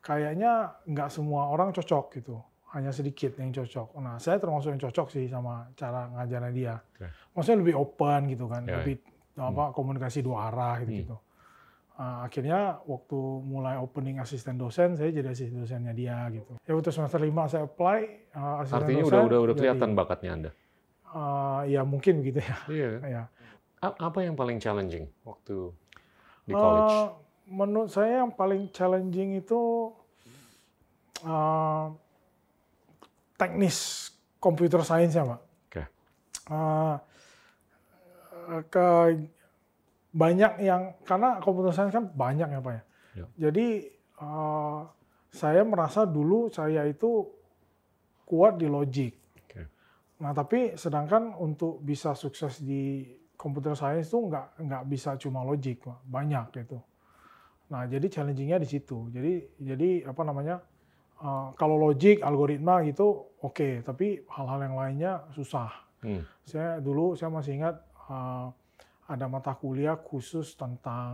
kayaknya 0.00 0.52
nggak 0.84 1.08
semua 1.08 1.48
orang 1.48 1.70
cocok 1.70 2.06
gitu. 2.14 2.36
hanya 2.70 2.94
sedikit 2.94 3.34
yang 3.34 3.50
cocok. 3.50 3.98
Nah, 3.98 4.14
saya 4.16 4.38
termasuk 4.38 4.70
yang 4.70 4.78
cocok 4.80 5.10
sih 5.10 5.26
sama 5.26 5.66
cara 5.74 6.06
ngajarnya 6.08 6.52
dia. 6.52 6.78
Oke. 6.78 7.10
Maksudnya 7.34 7.58
lebih 7.58 7.74
open 7.74 8.30
gitu 8.30 8.46
kan, 8.46 8.62
Ya, 8.62 8.78
lebih 8.78 9.02
apa 9.34 9.74
komunikasi 9.74 10.22
dua 10.22 10.46
arah 10.46 10.78
gitu 10.78 10.92
Hmm. 10.92 11.00
gitu. 11.02 11.16
Ah, 11.92 12.24
akhirnya 12.24 12.60
waktu 12.80 13.18
mulai 13.42 13.74
opening 13.74 14.16
asisten 14.16 14.54
dosen, 14.54 14.94
saya 14.94 15.10
jadi 15.10 15.28
asisten 15.28 15.58
dosennya 15.58 15.90
dia 15.92 16.30
gitu. 16.30 16.62
Ya 16.62 16.72
waktu 16.72 16.88
semester 16.88 17.18
lima 17.18 17.44
saya 17.44 17.66
apply 17.66 18.00
ah, 18.32 18.62
asisten 18.62 18.78
Artinya 18.78 19.02
dosen. 19.02 19.10
udah 19.10 19.22
udah 19.26 19.38
udah 19.40 19.50
jadi, 19.50 19.60
kelihatan 19.60 19.90
bakatnya 19.92 20.30
Anda. 20.30 20.50
Ah, 21.10 21.60
ya 21.64 21.82
mungkin 21.82 22.22
begitu 22.22 22.40
ya. 22.40 22.56
Iya. 22.66 22.88
ya. 23.16 23.22
Apa 23.80 24.20
yang 24.20 24.36
paling 24.36 24.60
challenging 24.60 25.08
waktu 25.24 25.72
di 26.44 26.52
Eh, 26.52 26.56
college? 26.56 26.96
menurut 27.48 27.90
saya 27.90 28.22
yang 28.22 28.30
paling 28.30 28.68
challenging 28.70 29.40
itu 29.40 29.90
eh, 31.22 31.86
teknis 33.36 34.08
computer 34.38 34.80
science 34.80 35.16
ya, 35.16 35.24
Pak. 35.24 35.40
Oke. 35.66 35.82
Eh, 36.50 36.94
ke 38.68 38.86
banyak 40.10 40.52
yang 40.60 40.98
karena 41.06 41.38
computer 41.38 41.70
science 41.70 41.94
kan 41.94 42.04
banyak 42.04 42.48
ya, 42.50 42.60
Pak 42.60 42.72
ya. 42.74 42.82
Ya. 43.14 43.26
Jadi 43.48 43.66
eh, 44.20 44.78
saya 45.30 45.62
merasa 45.62 46.04
dulu 46.04 46.50
saya 46.50 46.84
itu 46.84 47.26
kuat 48.26 48.58
di 48.58 48.66
logic. 48.66 49.16
Nah, 50.20 50.36
tapi 50.36 50.76
sedangkan 50.76 51.32
untuk 51.40 51.80
bisa 51.80 52.12
sukses 52.12 52.60
di 52.60 53.08
computer 53.40 53.72
science 53.72 54.12
itu 54.12 54.20
nggak 54.20 54.60
nggak 54.60 54.82
bisa 54.84 55.16
cuma 55.16 55.40
logic, 55.40 55.80
banyak 56.04 56.52
gitu. 56.60 56.76
Nah, 57.72 57.88
jadi 57.88 58.04
challenging-nya 58.10 58.60
di 58.60 58.68
situ. 58.68 59.08
Jadi 59.08 59.56
jadi 59.56 60.04
apa 60.04 60.22
namanya? 60.26 60.60
eh, 61.20 61.48
kalau 61.56 61.76
logic, 61.76 62.24
algoritma 62.24 62.80
gitu 62.88 63.36
oke, 63.44 63.84
tapi 63.84 64.24
hal-hal 64.28 64.60
yang 64.64 64.76
lainnya 64.76 65.12
susah. 65.36 65.68
Hmm. 66.00 66.24
Saya 66.44 66.80
dulu 66.80 67.12
saya 67.16 67.28
masih 67.28 67.60
ingat 67.60 67.76
eh, 68.08 68.46
ada 69.10 69.26
mata 69.26 69.52
kuliah 69.56 69.96
khusus 70.00 70.56
tentang 70.56 71.12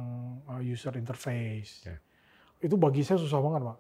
eh, 0.51 0.63
user 0.67 0.95
interface. 0.99 1.87
Oke. 1.87 1.95
Itu 2.63 2.75
bagi 2.79 3.03
saya 3.05 3.21
susah 3.21 3.39
banget, 3.43 3.63
Pak. 3.67 3.79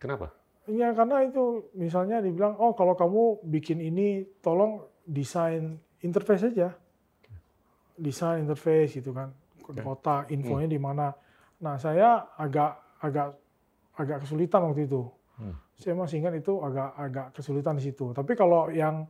Kenapa? 0.00 0.26
Ya 0.64 0.96
karena 0.96 1.20
itu 1.28 1.68
misalnya 1.76 2.24
dibilang 2.24 2.56
oh 2.56 2.72
kalau 2.72 2.96
kamu 2.96 3.44
bikin 3.44 3.84
ini 3.84 4.24
tolong 4.40 4.80
desain 5.04 5.76
interface 6.00 6.48
aja. 6.48 6.72
Desain 8.00 8.40
interface 8.42 8.96
gitu 8.96 9.12
kan. 9.12 9.28
Kota 9.60 10.24
infonya 10.32 10.68
di 10.68 10.80
mana. 10.80 11.12
Nah, 11.60 11.76
saya 11.76 12.32
agak 12.36 13.00
agak 13.00 13.28
agak 13.96 14.18
kesulitan 14.24 14.60
waktu 14.64 14.88
itu. 14.88 15.04
Hmm. 15.36 15.56
Saya 15.76 15.94
masih 15.96 16.24
ingat 16.24 16.34
itu 16.40 16.56
agak 16.64 16.88
agak 16.96 17.26
kesulitan 17.36 17.76
di 17.76 17.84
situ. 17.84 18.12
Tapi 18.16 18.32
kalau 18.32 18.72
yang 18.72 19.04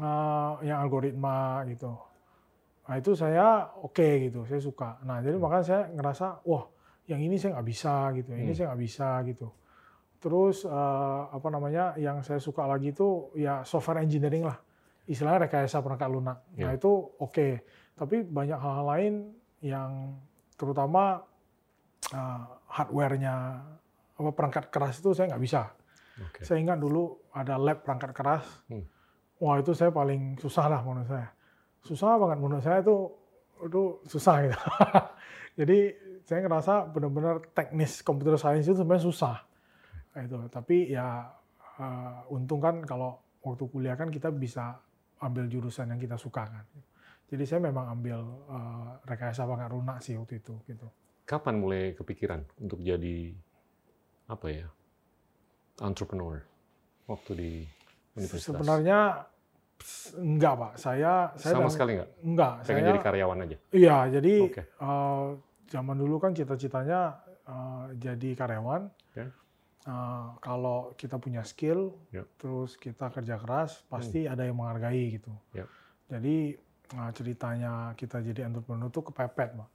eh, 0.00 0.52
yang 0.64 0.80
algoritma 0.80 1.60
gitu. 1.68 1.92
Nah, 2.84 2.94
itu 3.00 3.16
saya 3.16 3.68
oke 3.80 4.28
gitu, 4.28 4.44
saya 4.44 4.60
suka. 4.60 5.00
Nah, 5.08 5.24
jadi 5.24 5.36
makanya 5.40 5.64
saya 5.64 5.82
ngerasa 5.88 6.44
wah, 6.44 6.68
yang 7.08 7.20
ini 7.20 7.40
saya 7.40 7.56
nggak 7.56 7.68
bisa 7.68 7.94
gitu. 8.16 8.28
Ini 8.32 8.52
Hmm. 8.52 8.56
saya 8.56 8.66
nggak 8.72 8.82
bisa 8.84 9.08
gitu. 9.28 9.48
Terus 10.24 10.64
eh, 10.64 11.20
apa 11.28 11.48
namanya 11.52 11.92
yang 12.00 12.24
saya 12.24 12.40
suka 12.40 12.64
lagi 12.64 12.96
itu 12.96 13.28
ya 13.36 13.60
software 13.60 14.00
engineering 14.00 14.48
lah, 14.48 14.56
istilahnya 15.04 15.44
rekayasa 15.44 15.84
perangkat 15.84 16.08
lunak. 16.08 16.38
Nah 16.56 16.72
Ya. 16.72 16.72
itu 16.72 16.88
oke, 17.20 17.60
tapi 17.92 18.24
banyak 18.24 18.56
hal-hal 18.56 18.86
lain 18.88 19.14
yang 19.60 20.16
terutama 20.56 21.20
eh, 22.08 22.40
hardware-nya 22.72 23.34
apa 24.14 24.30
perangkat 24.32 24.72
keras 24.72 24.96
itu 24.98 25.12
saya 25.12 25.28
nggak 25.28 25.44
bisa. 25.44 25.68
Oke. 26.24 26.40
Saya 26.40 26.62
ingat 26.62 26.78
dulu 26.78 27.20
ada 27.34 27.58
lab 27.58 27.84
perangkat 27.84 28.14
keras, 28.14 28.44
Hmm. 28.70 28.86
wah 29.36 29.58
itu 29.58 29.74
saya 29.74 29.90
paling 29.90 30.38
susah 30.38 30.70
lah 30.70 30.80
menurut 30.80 31.04
saya. 31.04 31.28
Susah 31.84 32.16
banget 32.16 32.38
menurut 32.40 32.64
saya 32.64 32.80
itu 32.80 32.96
itu 33.60 33.82
susah 34.08 34.36
gitu. 34.40 34.56
Jadi 35.60 35.78
saya 36.24 36.40
ngerasa 36.40 36.88
benar-benar 36.88 37.44
teknis 37.52 38.00
computer 38.00 38.40
science 38.40 38.64
itu 38.64 38.78
sebenarnya 38.78 39.04
susah. 39.04 39.36
Itu. 40.14 40.38
Tapi 40.46 40.94
ya 40.94 41.26
eh, 41.80 42.34
untung 42.34 42.62
kan 42.62 42.86
kalau 42.86 43.18
waktu 43.42 43.64
kuliah 43.68 43.98
kan 43.98 44.08
kita 44.08 44.30
bisa 44.30 44.78
ambil 45.20 45.50
jurusan 45.50 45.90
yang 45.90 46.00
kita 46.00 46.14
suka 46.14 46.46
kan. 46.46 46.64
Jadi 47.26 47.44
saya 47.48 47.60
memang 47.64 47.90
ambil 47.90 48.20
eh, 48.50 48.90
rekayasa 49.10 49.42
perangkat 49.42 49.70
lunak 49.74 49.98
sih 50.04 50.14
waktu 50.14 50.38
itu 50.38 50.54
gitu. 50.70 50.86
Kapan 51.24 51.56
mulai 51.58 51.96
kepikiran 51.96 52.44
untuk 52.60 52.84
jadi 52.84 53.32
apa 54.28 54.46
ya 54.52 54.68
entrepreneur 55.80 56.40
waktu 57.08 57.30
di 57.34 57.52
universitas? 58.14 58.54
Sebenarnya 58.54 59.24
enggak 60.16 60.54
pak, 60.54 60.72
saya 60.78 61.12
saya 61.36 61.54
sama 61.58 61.66
dan- 61.66 61.74
sekali 61.74 61.90
nggak? 61.98 62.10
enggak. 62.22 62.52
Pengen 62.62 62.84
saya 62.84 62.88
jadi 62.92 63.00
karyawan 63.02 63.38
aja. 63.44 63.56
Iya, 63.74 63.96
jadi 64.20 64.34
Oke. 64.46 64.62
eh, 64.64 65.26
zaman 65.72 65.96
dulu 65.98 66.16
kan 66.22 66.32
cita-citanya 66.36 67.00
eh, 67.44 67.84
jadi 67.98 68.30
karyawan. 68.36 68.82
Oke. 69.10 69.24
Eh, 69.84 70.28
kalau 70.40 70.96
kita 70.96 71.20
punya 71.20 71.44
skill, 71.44 71.92
Ya. 72.08 72.24
terus 72.40 72.80
kita 72.80 73.12
kerja 73.12 73.36
keras, 73.36 73.84
pasti 73.84 74.24
ada 74.24 74.40
yang 74.40 74.56
menghargai 74.56 75.20
gitu. 75.20 75.28
Ya. 75.52 75.68
Jadi 76.08 76.56
eh, 76.84 77.10
ceritanya 77.12 77.92
kita 77.92 78.20
jadi 78.20 78.44
entrepreneur 78.44 78.88
itu 78.88 79.00
kepepet, 79.02 79.56
Pak. 79.56 79.68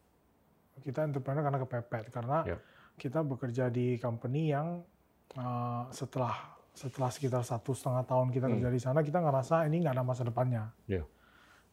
Kita 0.79 1.03
entrepreneur 1.03 1.41
karena 1.41 1.59
kepepet, 1.59 2.03
karena 2.09 2.37
Ya. 2.45 2.57
kita 2.95 3.21
bekerja 3.21 3.69
di 3.69 3.97
company 3.97 4.49
yang 4.49 4.81
eh, 5.29 5.83
setelah 5.93 6.57
setelah 6.73 7.11
sekitar 7.11 7.43
satu 7.43 7.77
setengah 7.77 8.01
tahun 8.01 8.31
kita 8.31 8.49
Hmm. 8.49 8.53
kerja 8.57 8.69
di 8.71 8.79
sana, 8.79 8.99
kita 9.03 9.19
ngerasa 9.19 9.67
ini 9.67 9.83
nggak 9.83 9.93
ada 9.93 10.01
masa 10.01 10.25
depannya 10.25 10.73
Ya. 10.87 11.05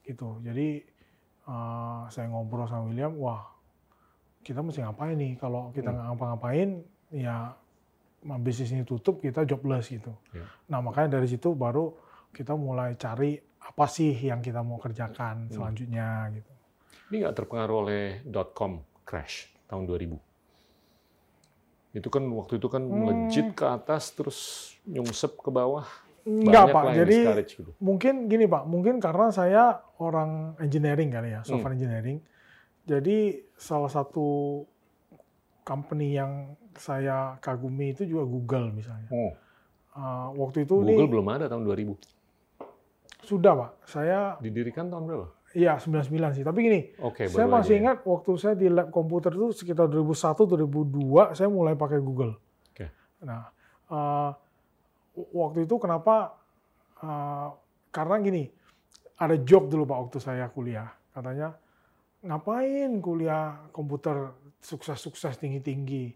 gitu. 0.02 0.44
Jadi 0.44 0.84
eh, 1.46 2.02
saya 2.10 2.26
ngobrol 2.26 2.66
sama 2.66 2.90
William, 2.90 3.16
wah 3.16 3.48
kita 4.42 4.60
mesti 4.60 4.82
ngapain 4.82 5.14
nih? 5.14 5.38
Kalau 5.38 5.70
kita 5.70 5.88
Hmm. 5.88 5.94
nggak 5.94 6.06
ngapa-ngapain, 6.10 6.68
ya 7.14 7.54
bisnis 8.20 8.72
ini 8.72 8.82
tutup, 8.82 9.20
kita 9.20 9.44
jobless 9.44 9.90
gitu. 9.90 10.12
Ya. 10.32 10.46
Nah 10.70 10.80
makanya 10.80 11.20
dari 11.20 11.28
situ 11.28 11.52
baru 11.52 11.94
kita 12.32 12.56
mulai 12.56 12.94
cari 12.94 13.36
apa 13.40 13.86
sih 13.86 14.14
yang 14.14 14.40
kita 14.40 14.62
mau 14.62 14.78
kerjakan 14.78 15.46
Hmm. 15.46 15.52
selanjutnya 15.52 16.30
gitu. 16.32 16.52
Ini 17.10 17.22
nggak 17.22 17.36
terpengaruh 17.38 17.76
oleh 17.86 18.02
dot-com 18.26 18.82
crash 19.06 19.50
tahun 19.66 19.86
2000? 19.86 20.18
Itu 21.96 22.12
kan 22.12 22.28
waktu 22.28 22.60
itu 22.60 22.68
kan 22.68 22.82
Hmm. 22.84 22.98
melejit 23.06 23.56
ke 23.56 23.64
atas 23.64 24.12
terus 24.12 24.38
nyungsep 24.84 25.38
ke 25.40 25.50
bawah. 25.50 25.86
Enggak 26.26 26.74
Pak, 26.74 26.82
jadi 26.90 27.18
gitu. 27.46 27.70
mungkin 27.78 28.26
gini 28.26 28.50
Pak, 28.50 28.66
mungkin 28.66 28.98
karena 28.98 29.30
saya 29.30 29.78
orang 30.02 30.58
engineering 30.58 31.14
kali 31.14 31.30
ya, 31.30 31.46
software 31.46 31.70
Hmm. 31.70 31.78
engineering. 31.78 32.18
Jadi 32.82 33.46
salah 33.54 33.86
satu 33.86 34.62
company 35.62 36.18
yang 36.18 36.58
saya 36.78 37.36
kagumi 37.40 37.92
itu 37.96 38.04
juga 38.04 38.24
Google 38.24 38.72
misalnya. 38.72 39.10
Oh, 39.12 39.32
Uh, 39.96 40.28
waktu 40.36 40.68
itu 40.68 40.76
Google 40.76 40.92
ini 40.92 41.08
belum 41.08 41.24
ada 41.32 41.48
tahun 41.48 41.64
2000. 41.64 41.96
sudah 43.24 43.52
Pak, 43.56 43.70
saya 43.88 44.36
Didirikan 44.44 44.92
tahun 44.92 45.08
berapa? 45.08 45.26
iya 45.56 45.80
99 45.80 46.36
sih. 46.36 46.44
Tapi 46.44 46.58
gini, 46.60 46.80
Oke, 47.00 47.32
saya 47.32 47.48
masih 47.48 47.80
ya. 47.80 47.80
ingat 47.80 47.98
waktu 48.04 48.30
saya 48.36 48.54
di 48.60 48.68
lab 48.68 48.92
komputer 48.92 49.32
itu 49.32 49.56
sekitar 49.56 49.88
2001 49.88 50.36
2002 50.36 51.32
saya 51.32 51.48
mulai 51.48 51.72
pakai 51.80 52.04
Google. 52.04 52.36
Oke. 52.76 52.92
Nah, 53.24 53.48
uh, 53.88 54.36
waktu 55.32 55.64
itu 55.64 55.80
kenapa? 55.80 56.44
uh, 57.00 57.56
karena 57.88 58.20
gini, 58.20 58.44
ada 59.16 59.36
job 59.40 59.72
dulu 59.72 59.88
Pak 59.88 59.98
waktu 60.04 60.18
saya 60.20 60.52
kuliah. 60.52 60.92
Katanya, 61.08 61.56
ngapain 62.20 63.00
kuliah 63.00 63.64
komputer 63.72 64.36
sukses-sukses 64.60 65.40
tinggi-tinggi? 65.40 66.12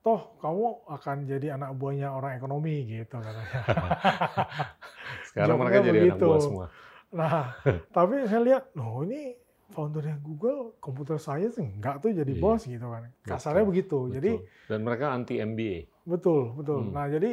Toh 0.00 0.38
kamu 0.38 0.64
akan 0.88 1.16
jadi 1.24 1.46
anak 1.52 1.74
buahnya 1.74 2.08
orang 2.08 2.32
ekonomi 2.34 2.86
gitu 2.86 3.18
katanya. 3.18 3.60
Sekarang 5.28 5.56
mereka 5.58 5.78
jadi 5.80 5.90
anak 6.00 6.06
begitu. 6.14 6.24
buah 6.24 6.40
semua. 6.40 6.66
Nah, 7.08 7.42
tapi 7.96 8.14
saya 8.24 8.42
lihat, 8.42 8.62
loh 8.72 9.02
ini 9.02 9.34
foundernya 9.68 10.16
Google, 10.18 10.76
computer 10.78 11.16
science 11.16 11.56
enggak 11.56 12.00
tuh 12.00 12.10
jadi 12.10 12.30
Iya. 12.30 12.40
bos 12.40 12.62
gitu 12.62 12.86
kan. 12.86 13.12
Kasarnya 13.22 13.62
Betul, 13.62 13.70
begitu. 13.70 13.98
Jadi 14.10 14.30
Betul. 14.34 14.66
dan 14.66 14.80
mereka 14.82 15.06
anti 15.10 15.34
MBA. 15.36 15.78
betul, 16.02 16.40
betul. 16.54 16.80
Hmm. 16.82 16.92
Nah, 16.92 17.06
jadi 17.06 17.32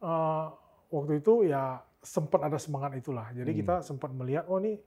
eh, 0.00 0.44
waktu 0.88 1.12
itu 1.16 1.44
ya 1.44 1.62
sempat 2.00 2.40
ada 2.40 2.56
semangat 2.56 2.96
itulah. 2.96 3.28
Jadi 3.30 3.50
Hmm. 3.52 3.58
kita 3.60 3.74
sempat 3.80 4.10
melihat, 4.10 4.46
oh 4.46 4.58
ini 4.58 4.80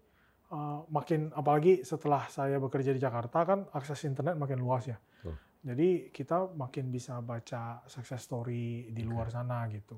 eh, 0.49 0.79
makin 0.87 1.31
apalagi 1.31 1.81
setelah 1.81 2.27
saya 2.27 2.57
bekerja 2.57 2.89
di 2.89 2.99
Jakarta 2.99 3.41
kan 3.41 3.65
akses 3.71 4.03
internet 4.03 4.35
makin 4.35 4.57
luas 4.57 4.85
ya. 4.85 4.97
Betul. 5.17 5.37
Jadi 5.63 6.11
kita 6.11 6.51
makin 6.59 6.91
bisa 6.91 7.23
baca 7.23 7.79
success 7.87 8.27
story 8.27 8.91
di 8.91 9.03
luar 9.07 9.31
sana 9.31 9.63
gitu. 9.71 9.95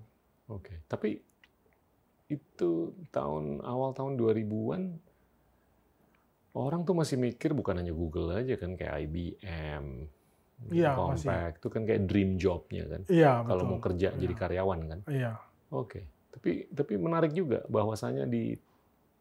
Oke, 0.54 0.86
tapi 0.86 1.18
itu 2.30 2.94
tahun 3.10 3.66
awal 3.66 3.94
tahun 3.98 4.14
2000-an 4.18 4.84
orang 6.54 6.86
tuh 6.86 6.96
masih 6.98 7.18
mikir 7.18 7.58
bukan 7.58 7.82
hanya 7.82 7.94
Google 7.94 8.34
aja 8.34 8.56
kan 8.62 8.78
kayak 8.78 9.10
IBM, 9.10 9.86
Iya, 10.72 10.96
Compaq, 10.96 11.60
itu 11.60 11.68
kan 11.68 11.84
kayak 11.84 12.08
dream 12.08 12.40
job-nya 12.40 12.88
kan. 12.88 13.02
Iya, 13.12 13.44
Kalau 13.44 13.64
betul. 13.66 13.72
mau 13.76 13.80
kerja 13.84 14.08
Iya. 14.14 14.18
jadi 14.22 14.34
karyawan 14.38 14.80
kan. 14.88 15.00
Iya. 15.12 15.34
Oke, 15.74 16.08
tapi 16.32 16.70
tapi 16.72 16.94
menarik 16.96 17.34
juga 17.34 17.66
bahwasanya 17.68 18.30
di 18.30 18.56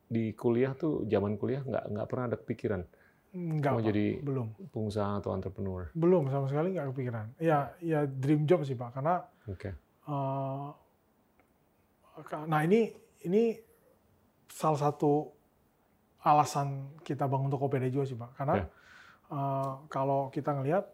di 0.05 0.31
kuliah 0.37 0.77
tuh 0.77 1.09
zaman 1.09 1.35
kuliah 1.41 1.65
nggak 1.65 1.85
nggak 1.91 2.07
pernah 2.07 2.25
ada 2.31 2.37
kepikiran 2.39 2.83
Enggak, 3.35 3.73
mau 3.75 3.83
Pak. 3.83 3.89
jadi 3.91 4.07
belum. 4.23 4.47
pengusaha 4.71 5.19
atau 5.19 5.35
entrepreneur. 5.35 5.91
Belum 5.91 6.31
sama 6.31 6.47
sekali 6.47 6.71
nggak 6.73 6.87
kepikiran. 6.95 7.27
Ya, 7.43 7.75
ya 7.83 8.07
dream 8.07 8.47
job 8.47 8.63
sih 8.63 8.79
Pak, 8.79 8.95
karena 8.95 9.27
Oke. 9.51 9.75
eh, 9.75 10.69
nah 12.47 12.61
ini 12.63 12.95
ini 13.27 13.59
salah 14.47 14.79
satu 14.79 15.35
alasan 16.23 16.95
kita 17.03 17.27
bangun 17.27 17.51
Tokopedia 17.51 17.91
juga 17.91 18.07
sih 18.07 18.15
Pak, 18.15 18.31
karena 18.39 18.55
Ya. 18.63 18.67
eh, 19.29 19.73
kalau 19.91 20.31
kita 20.31 20.55
ngelihat 20.55 20.87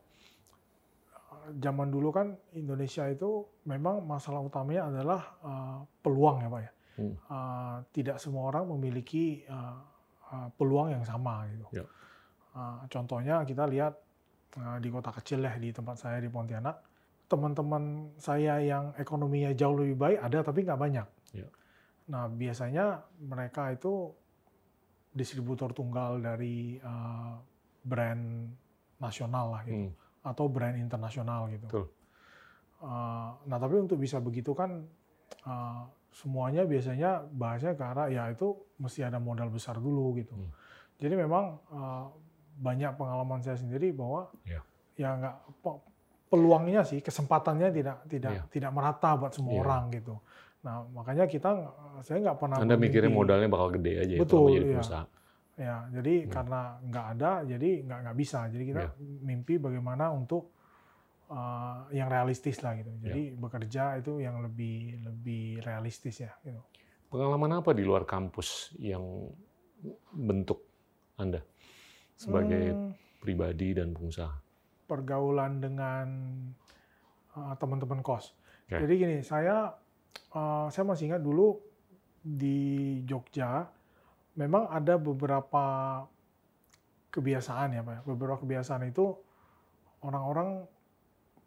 zaman 1.51 1.91
dulu 1.91 2.09
kan 2.09 2.39
Indonesia 2.55 3.05
itu 3.05 3.43
memang 3.67 4.01
masalah 4.01 4.41
utamanya 4.41 4.89
adalah 4.89 5.21
eh, 5.45 5.79
peluang 6.01 6.41
ya 6.41 6.49
Pak 6.49 6.61
ya. 6.65 6.73
Hmm. 6.97 7.15
Eh, 7.17 7.77
tidak 7.93 8.17
semua 8.17 8.49
orang 8.49 8.65
memiliki 8.71 9.45
eh, 9.45 9.77
eh, 10.33 10.49
peluang 10.57 10.89
yang 10.91 11.05
sama 11.05 11.45
gitu. 11.53 11.69
Ya. 11.75 11.87
Eh, 12.51 12.79
contohnya 12.91 13.47
kita 13.47 13.65
lihat 13.71 13.95
eh, 14.59 14.79
di 14.83 14.89
kota 14.91 15.15
kecil 15.15 15.47
ya 15.47 15.55
di 15.55 15.71
tempat 15.71 15.97
saya 15.99 16.19
di 16.19 16.27
Pontianak, 16.27 16.77
teman-teman 17.31 18.15
saya 18.19 18.59
yang 18.59 18.91
ekonominya 18.99 19.55
jauh 19.55 19.79
lebih 19.79 19.97
baik 19.97 20.19
ada 20.19 20.39
tapi 20.43 20.67
nggak 20.67 20.81
banyak. 20.81 21.09
Ya. 21.31 21.49
Nah 22.11 22.27
biasanya 22.27 23.07
mereka 23.23 23.71
itu 23.71 24.11
distributor 25.15 25.71
tunggal 25.71 26.19
dari 26.19 26.79
eh, 26.79 27.35
brand 27.87 28.51
nasional 29.01 29.57
lah 29.57 29.63
gitu 29.65 29.89
Hmm. 29.89 29.95
atau 30.21 30.45
brand 30.53 30.77
internasional 30.77 31.49
gitu. 31.49 31.67
Betul. 31.67 31.87
Uh, 32.81 33.37
nah 33.45 33.61
tapi 33.61 33.77
untuk 33.77 34.01
bisa 34.01 34.17
begitu 34.25 34.57
kan 34.57 34.85
uh, 35.45 35.85
semuanya 36.13 36.65
biasanya 36.65 37.29
bahasanya 37.29 37.77
ke 37.77 37.85
arah 37.85 38.09
ya 38.09 38.25
itu 38.33 38.57
mesti 38.81 39.05
ada 39.05 39.21
modal 39.21 39.53
besar 39.53 39.77
dulu 39.77 40.17
gitu. 40.17 40.33
Hmm. 40.33 40.53
Jadi 41.01 41.15
memang 41.17 41.61
uh, 41.73 42.09
banyak 42.61 42.93
pengalaman 42.95 43.41
saya 43.41 43.57
sendiri 43.57 43.91
bahwa 43.91 44.29
Ya. 44.45 44.61
ya 44.95 45.09
nggak 45.17 45.37
pe- 45.65 45.83
peluangnya 46.29 46.85
sih 46.85 47.01
kesempatannya 47.01 47.73
tidak 47.73 47.97
tidak 48.07 48.33
Iya. 48.37 48.43
tidak 48.53 48.71
merata 48.71 49.17
buat 49.17 49.33
semua 49.33 49.57
Iya. 49.57 49.63
orang 49.65 49.83
gitu. 49.91 50.15
Nah 50.61 50.85
makanya 50.93 51.25
kita 51.25 51.51
saya 52.05 52.21
nggak 52.21 52.37
pernah 52.37 52.61
Anda 52.61 52.77
mikirnya 52.77 53.09
bermimpi. 53.09 53.19
modalnya 53.19 53.49
bakal 53.49 53.69
gede 53.75 53.93
aja 53.97 54.13
ya 54.15 54.21
Betul, 54.21 54.39
mau 54.39 54.49
jadi 54.51 54.61
iya. 54.61 54.73
pengusaha. 54.77 55.05
Ya, 55.61 55.77
jadi 55.93 56.15
Hmm. 56.25 56.31
karena 56.31 56.61
nggak 56.81 57.07
ada, 57.11 57.31
jadi 57.45 57.71
nggak 57.85 57.99
nggak 58.01 58.17
bisa. 58.17 58.41
Jadi 58.49 58.65
kita 58.67 58.83
Ya. 58.83 58.91
mimpi 59.21 59.55
bagaimana 59.57 60.09
untuk 60.09 60.53
uh, 61.29 61.87
yang 61.91 62.09
realistis 62.09 62.59
lah 62.59 62.75
gitu. 62.75 62.91
Ya. 62.99 63.13
Jadi 63.13 63.23
bekerja 63.37 63.83
itu 63.97 64.19
yang 64.19 64.41
lebih 64.41 64.99
lebih 65.01 65.61
realistis 65.61 66.19
ya. 66.19 66.33
Gitu. 66.41 66.59
Pengalaman 67.07 67.61
apa 67.61 67.71
di 67.71 67.83
luar 67.83 68.03
kampus 68.03 68.75
yang 68.77 69.31
bentuk 70.11 70.65
Anda 71.17 71.39
sebagai 72.21 72.65
Hmm, 72.71 72.93
pribadi 73.17 73.73
dan 73.73 73.97
pengusaha? 73.97 74.37
pergaulan 74.85 75.63
dengan 75.63 76.07
uh, 77.33 77.55
teman-teman 77.55 78.03
kos. 78.03 78.35
Oke. 78.67 78.83
Jadi 78.83 78.93
gini, 78.97 79.17
saya 79.23 79.71
uh, 80.35 80.67
saya 80.67 80.85
masih 80.85 81.09
ingat 81.09 81.23
dulu 81.23 81.57
di 82.21 82.99
Jogja 83.07 83.71
memang 84.35 84.67
ada 84.67 84.99
beberapa 84.99 85.65
kebiasaan 87.09 87.75
ya 87.75 87.81
Pak. 87.81 87.95
ya. 87.95 88.01
Beberapa 88.05 88.39
kebiasaan 88.39 88.83
itu 88.85 89.15
orang-orang 90.03 90.67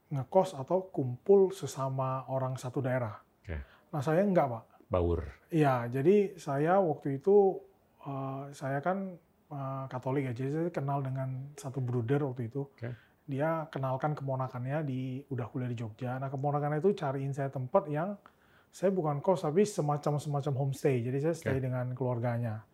ngekos 0.07 0.55
atau 0.55 0.88
kumpul 0.88 1.51
sesama 1.51 2.23
orang 2.29 2.55
satu 2.55 2.79
daerah. 2.79 3.17
Oke. 3.43 3.57
Nah 3.91 3.99
saya 3.99 4.23
enggak 4.23 4.47
Pak. 4.49 4.63
Baur. 4.88 5.25
Iya, 5.49 5.89
jadi 5.89 6.38
saya 6.38 6.77
waktu 6.77 7.17
itu 7.17 7.57
eh, 8.05 8.43
saya 8.53 8.77
kan 8.79 9.17
eh, 9.54 9.86
Katolik 9.88 10.28
ya, 10.28 10.34
jadi 10.34 10.50
saya 10.50 10.70
kenal 10.74 11.00
dengan 11.00 11.54
satu 11.56 11.80
bruder 11.80 12.26
waktu 12.26 12.50
itu. 12.50 12.66
Oke. 12.66 12.89
Dia 13.24 13.70
kenalkan 13.72 14.12
keponakannya 14.12 14.84
di 14.84 15.24
udah 15.32 15.48
kuliah 15.48 15.72
di 15.72 15.80
Jogja. 15.80 16.20
Nah 16.20 16.28
keponakannya 16.28 16.84
itu 16.84 16.92
cariin 16.92 17.32
saya 17.32 17.48
tempat 17.48 17.88
yang 17.88 18.20
saya 18.68 18.92
bukan 18.92 19.24
kos 19.24 19.46
tapi 19.48 19.63
semacam 19.63 20.20
semacam 20.20 20.54
homestay. 20.60 21.00
Jadi 21.00 21.18
saya 21.24 21.36
stay 21.38 21.56
Oke. 21.56 21.63
dengan 21.63 21.96
keluarganya. 21.96 22.66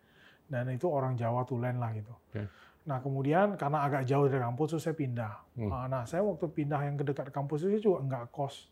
Dan 0.50 0.66
itu 0.74 0.90
orang 0.90 1.14
Jawa 1.14 1.46
Tulen 1.46 1.78
lah 1.78 1.94
gitu. 1.94 2.10
Oke. 2.10 2.50
Nah 2.90 2.98
kemudian 2.98 3.54
karena 3.54 3.86
agak 3.86 4.02
jauh 4.08 4.26
dari 4.26 4.42
kampus, 4.42 4.74
terus 4.74 4.82
saya 4.82 4.96
pindah. 4.98 5.32
Hmm. 5.54 5.70
Ah, 5.70 5.86
Nah 5.86 6.02
saya 6.02 6.26
waktu 6.26 6.50
pindah 6.50 6.80
yang 6.82 6.98
ke 6.98 7.04
dekat 7.06 7.30
kampus 7.30 7.70
itu 7.70 7.86
juga 7.86 8.02
nggak 8.10 8.24
kos. 8.34 8.66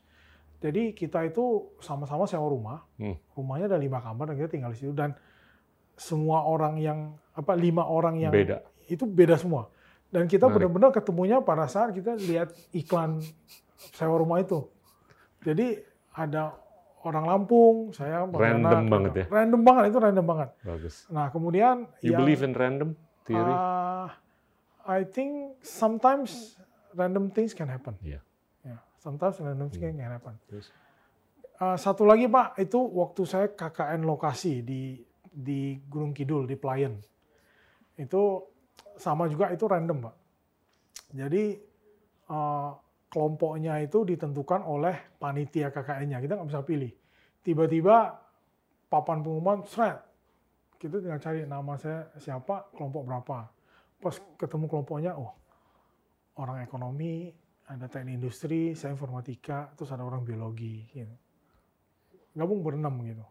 Jadi 0.59 0.91
kita 0.91 1.23
itu 1.23 1.71
sama-sama 1.79 2.27
sewa 2.27 2.51
rumah 2.51 2.83
Hmm. 2.99 3.15
rumahnya 3.39 3.71
ada 3.71 3.79
lima 3.79 4.03
kamar 4.03 4.35
dan 4.35 4.43
kita 4.43 4.51
tinggal 4.51 4.75
di 4.75 4.83
situ 4.83 4.91
dan 4.91 5.15
semua 5.95 6.43
orang 6.43 6.75
yang 6.79 7.15
apa 7.39 7.53
lima 7.55 7.87
orang 7.87 8.19
yang 8.19 8.35
Beda. 8.35 8.67
itu 8.87 9.07
beda 9.07 9.39
semua 9.39 9.71
dan 10.11 10.27
kita 10.27 10.51
benar-benar 10.51 10.91
ketemunya 10.91 11.39
pada 11.39 11.65
saat 11.65 11.93
kita 11.93 12.19
lihat 12.19 12.51
iklan 12.73 13.23
sewa 13.93 14.19
rumah 14.19 14.39
itu 14.39 14.67
jadi 15.41 15.79
ada 16.11 16.59
orang 16.99 17.25
Lampung 17.25 17.77
saya 17.93 18.27
Random 18.27 18.91
banget 18.91 19.13
ya? 19.15 19.27
random 19.31 19.61
banget 19.63 19.85
itu 19.87 19.99
random 19.99 20.27
banget 20.27 20.49
Bagus. 20.61 21.07
nah 21.07 21.31
kemudian 21.31 21.87
You 22.01 22.11
yang 22.11 22.19
believe 22.19 22.43
in 22.43 22.53
random 22.53 22.89
theory? 23.23 23.55
uh, 23.55 24.11
I 24.83 25.07
think 25.07 25.63
sometimes 25.63 26.59
random 26.91 27.31
things 27.31 27.55
can 27.55 27.71
happen 27.71 27.95
Iya. 28.03 28.19
Ya, 28.61 28.83
sometimes 28.99 29.39
random 29.39 29.71
things 29.71 29.79
Hmm. 29.85 29.95
can 29.95 30.11
happen 30.11 30.35
Terus? 30.51 30.75
Uh, 31.55 31.75
satu 31.75 32.03
lagi 32.03 32.27
Pak, 32.27 32.55
itu 32.57 32.79
waktu 32.79 33.23
saya 33.25 33.47
KKN 33.49 34.03
lokasi 34.03 34.63
di 34.63 35.03
di 35.29 35.75
Gunung 35.85 36.15
Kidul 36.15 36.47
di 36.47 36.55
Pelayan. 36.55 36.95
Itu 37.99 38.47
sama 38.95 39.27
juga 39.27 39.51
itu 39.51 39.67
random 39.67 40.09
Pak. 40.09 40.15
Jadi 41.19 41.59
uh, 42.31 42.71
kelompoknya 43.09 43.81
itu 43.81 44.05
ditentukan 44.05 44.63
oleh 44.63 45.19
panitia 45.19 45.73
KKN-nya. 45.75 46.23
Kita 46.23 46.39
nggak 46.39 46.49
bisa 46.49 46.63
pilih. 46.63 46.93
Tiba-tiba 47.43 48.15
papan 48.93 49.25
pengumuman, 49.25 49.65
seret. 49.65 49.99
Kita 50.79 51.03
tinggal 51.03 51.19
cari 51.19 51.43
nama 51.49 51.75
saya 51.75 52.07
siapa, 52.21 52.71
kelompok 52.77 53.03
berapa. 53.09 53.39
Pas 53.99 54.15
ketemu 54.39 54.71
kelompoknya, 54.71 55.19
oh 55.19 55.35
orang 56.39 56.63
ekonomi, 56.63 57.35
ada 57.67 57.91
teknik 57.91 58.23
industri, 58.23 58.73
saya 58.79 58.95
informatika, 58.95 59.75
terus 59.75 59.91
ada 59.91 60.07
orang 60.07 60.23
biologi. 60.23 60.87
Gitu. 60.93 61.17
Gabung 62.39 62.63
berenam 62.63 62.95
gitu. 63.03 63.27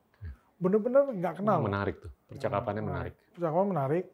Bener-bener 0.57 1.07
nggak 1.13 1.39
kenal. 1.39 1.61
Menarik 1.63 2.01
tuh. 2.01 2.11
Percakapannya 2.27 2.81
Nah, 2.81 2.89
menarik. 2.89 3.13
Percakapan 3.37 3.67
menarik. 3.69 4.05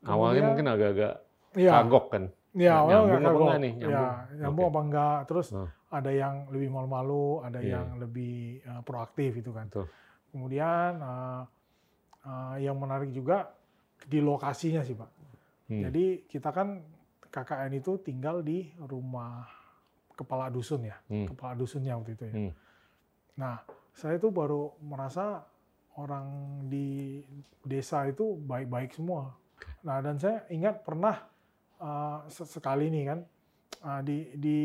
Awalnya 0.00 0.14
Kemudian- 0.14 0.46
mungkin 0.46 0.66
agak-agak 0.68 1.14
Iya, 1.54 1.70
kagok 1.72 2.04
kan. 2.08 2.22
iya, 2.52 2.72
awalnya 2.76 2.98
nyambung 3.18 3.18
apa 3.18 3.38
enggak 3.40 3.58
nih? 3.58 3.72
Iya, 3.72 3.88
Nyambung? 3.88 4.38
nyambung 4.38 4.64
Oke. 4.64 4.70
apa 4.70 4.80
enggak. 4.80 5.18
Terus 5.26 5.46
Oh. 5.50 5.68
ada 5.88 6.10
yang 6.12 6.34
lebih 6.48 6.68
malu-malu, 6.68 7.26
ada 7.42 7.58
Iya. 7.58 7.70
yang 7.74 7.86
lebih 7.98 8.34
eh, 8.60 8.80
proaktif 8.82 9.30
itu 9.34 9.50
kan. 9.50 9.66
Betul. 9.66 9.86
Kemudian 10.28 10.90
eh, 10.96 11.42
eh, 12.20 12.54
yang 12.62 12.76
menarik 12.76 13.10
juga 13.10 13.50
di 14.04 14.20
lokasinya 14.20 14.80
sih 14.80 14.94
Pak. 14.94 15.10
Hmm. 15.68 15.82
Jadi 15.82 16.04
kita 16.24 16.48
kan 16.48 16.80
KKN 17.28 17.72
itu 17.74 17.98
tinggal 17.98 18.40
di 18.40 18.72
rumah 18.80 19.44
kepala 20.14 20.48
dusun 20.48 20.82
ya, 20.82 20.96
Hmm. 21.06 21.26
kepala 21.26 21.52
dusunnya 21.54 21.94
waktu 21.94 22.12
itu 22.12 22.24
ya. 22.24 22.34
Hmm. 22.34 22.52
Nah, 23.36 23.56
saya 23.92 24.16
itu 24.16 24.30
baru 24.30 24.72
merasa 24.80 25.44
orang 25.94 26.26
di 26.64 27.20
desa 27.60 28.02
itu 28.04 28.38
baik-baik 28.40 28.90
semua. 28.92 29.34
Nah, 29.80 29.98
dan 29.98 30.16
saya 30.16 30.44
ingat 30.48 30.82
pernah 30.82 31.16
uh, 31.78 32.26
se- 32.26 32.46
sekali 32.46 32.88
nih 32.88 33.04
kan 33.06 33.18
uh, 33.82 34.00
di 34.00 34.34
di 34.34 34.58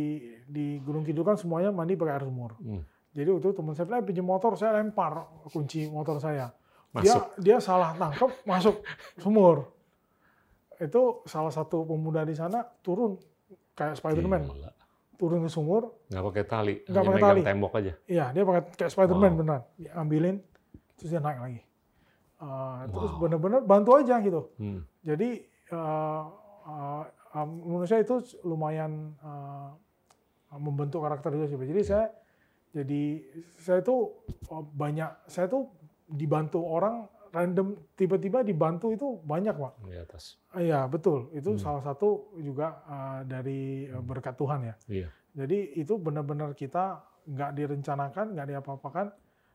di 0.44 0.66
Gunung 0.80 1.02
Kidul 1.02 1.24
kan 1.24 1.36
semuanya 1.36 1.70
mandi 1.70 1.94
pakai 1.94 2.14
air 2.14 2.24
sumur. 2.24 2.58
Hmm. 2.58 2.82
Jadi 3.12 3.30
waktu 3.30 3.46
itu 3.46 3.54
teman 3.54 3.74
saya 3.74 3.86
bilang, 3.86 4.02
"Eh, 4.02 4.08
pinjam 4.08 4.26
motor, 4.26 4.52
saya 4.54 4.72
lempar 4.76 5.14
kunci 5.48 5.86
motor 5.86 6.18
saya. 6.18 6.50
Masuk. 6.90 7.04
Dia 7.04 7.18
dia 7.38 7.58
salah 7.58 7.94
tangkap 7.94 8.30
masuk 8.44 8.82
sumur. 9.16 9.70
Itu 10.76 11.22
salah 11.24 11.50
satu 11.50 11.82
pemuda 11.84 12.22
di 12.22 12.34
sana 12.34 12.66
turun 12.82 13.16
kayak 13.74 13.96
Spiderman, 13.96 14.50
turun 15.16 15.42
ke 15.42 15.50
sumur, 15.50 15.94
Nggak 16.10 16.24
pakai 16.24 16.44
tali, 16.44 16.76
Nggak 16.84 17.04
pakai 17.04 17.22
tali. 17.24 17.42
tembok 17.42 17.74
aja. 17.76 17.94
Iya, 18.06 18.26
dia 18.30 18.44
pakai 18.44 18.62
kayak 18.76 18.92
Spiderman 18.92 19.32
Wow. 19.32 19.40
beneran. 19.40 19.62
Dia 19.76 19.92
ambilin, 19.96 20.36
terus 20.96 21.10
dia 21.10 21.18
naik 21.18 21.40
lagi. 21.40 21.62
Uh, 22.44 22.84
Terus 22.92 23.12
Wow. 23.16 23.20
bener-bener 23.24 23.62
bantu 23.64 23.96
aja 23.96 24.20
gitu. 24.20 24.52
Hmm. 24.60 24.84
Jadi 25.00 25.48
uh, 25.72 26.28
uh, 26.68 27.04
uh, 27.08 27.48
menurut 27.48 27.88
saya 27.88 28.04
itu 28.04 28.20
lumayan 28.44 29.16
uh, 29.24 29.72
membentuk 30.60 31.00
karakter 31.00 31.32
juga 31.32 31.48
sih. 31.48 31.56
Jadi 31.56 31.82
saya 31.88 32.12
jadi 32.76 33.02
saya 33.56 33.80
itu 33.80 33.96
uh, 34.52 34.60
banyak 34.76 35.08
saya 35.32 35.48
tuh 35.48 35.72
dibantu 36.04 36.60
orang 36.68 37.08
random 37.32 37.80
tiba-tiba 37.96 38.44
dibantu 38.44 38.92
itu 38.92 39.24
banyak 39.24 39.56
pak. 39.56 39.74
Di 39.88 39.98
atas. 39.98 40.36
Iya 40.54 40.84
betul 40.92 41.32
itu 41.32 41.56
Hmm. 41.56 41.62
salah 41.64 41.82
satu 41.82 42.36
juga 42.44 42.84
uh, 42.86 43.20
dari 43.24 43.88
uh, 43.88 44.04
berkat 44.04 44.36
Tuhan 44.36 44.68
ya. 44.68 44.76
Iya. 44.92 45.08
Jadi 45.34 45.80
itu 45.80 45.96
benar-benar 45.96 46.54
kita 46.54 47.02
nggak 47.24 47.52
direncanakan, 47.56 48.36
nggak 48.36 48.48
diapa-apakan, 48.52 49.08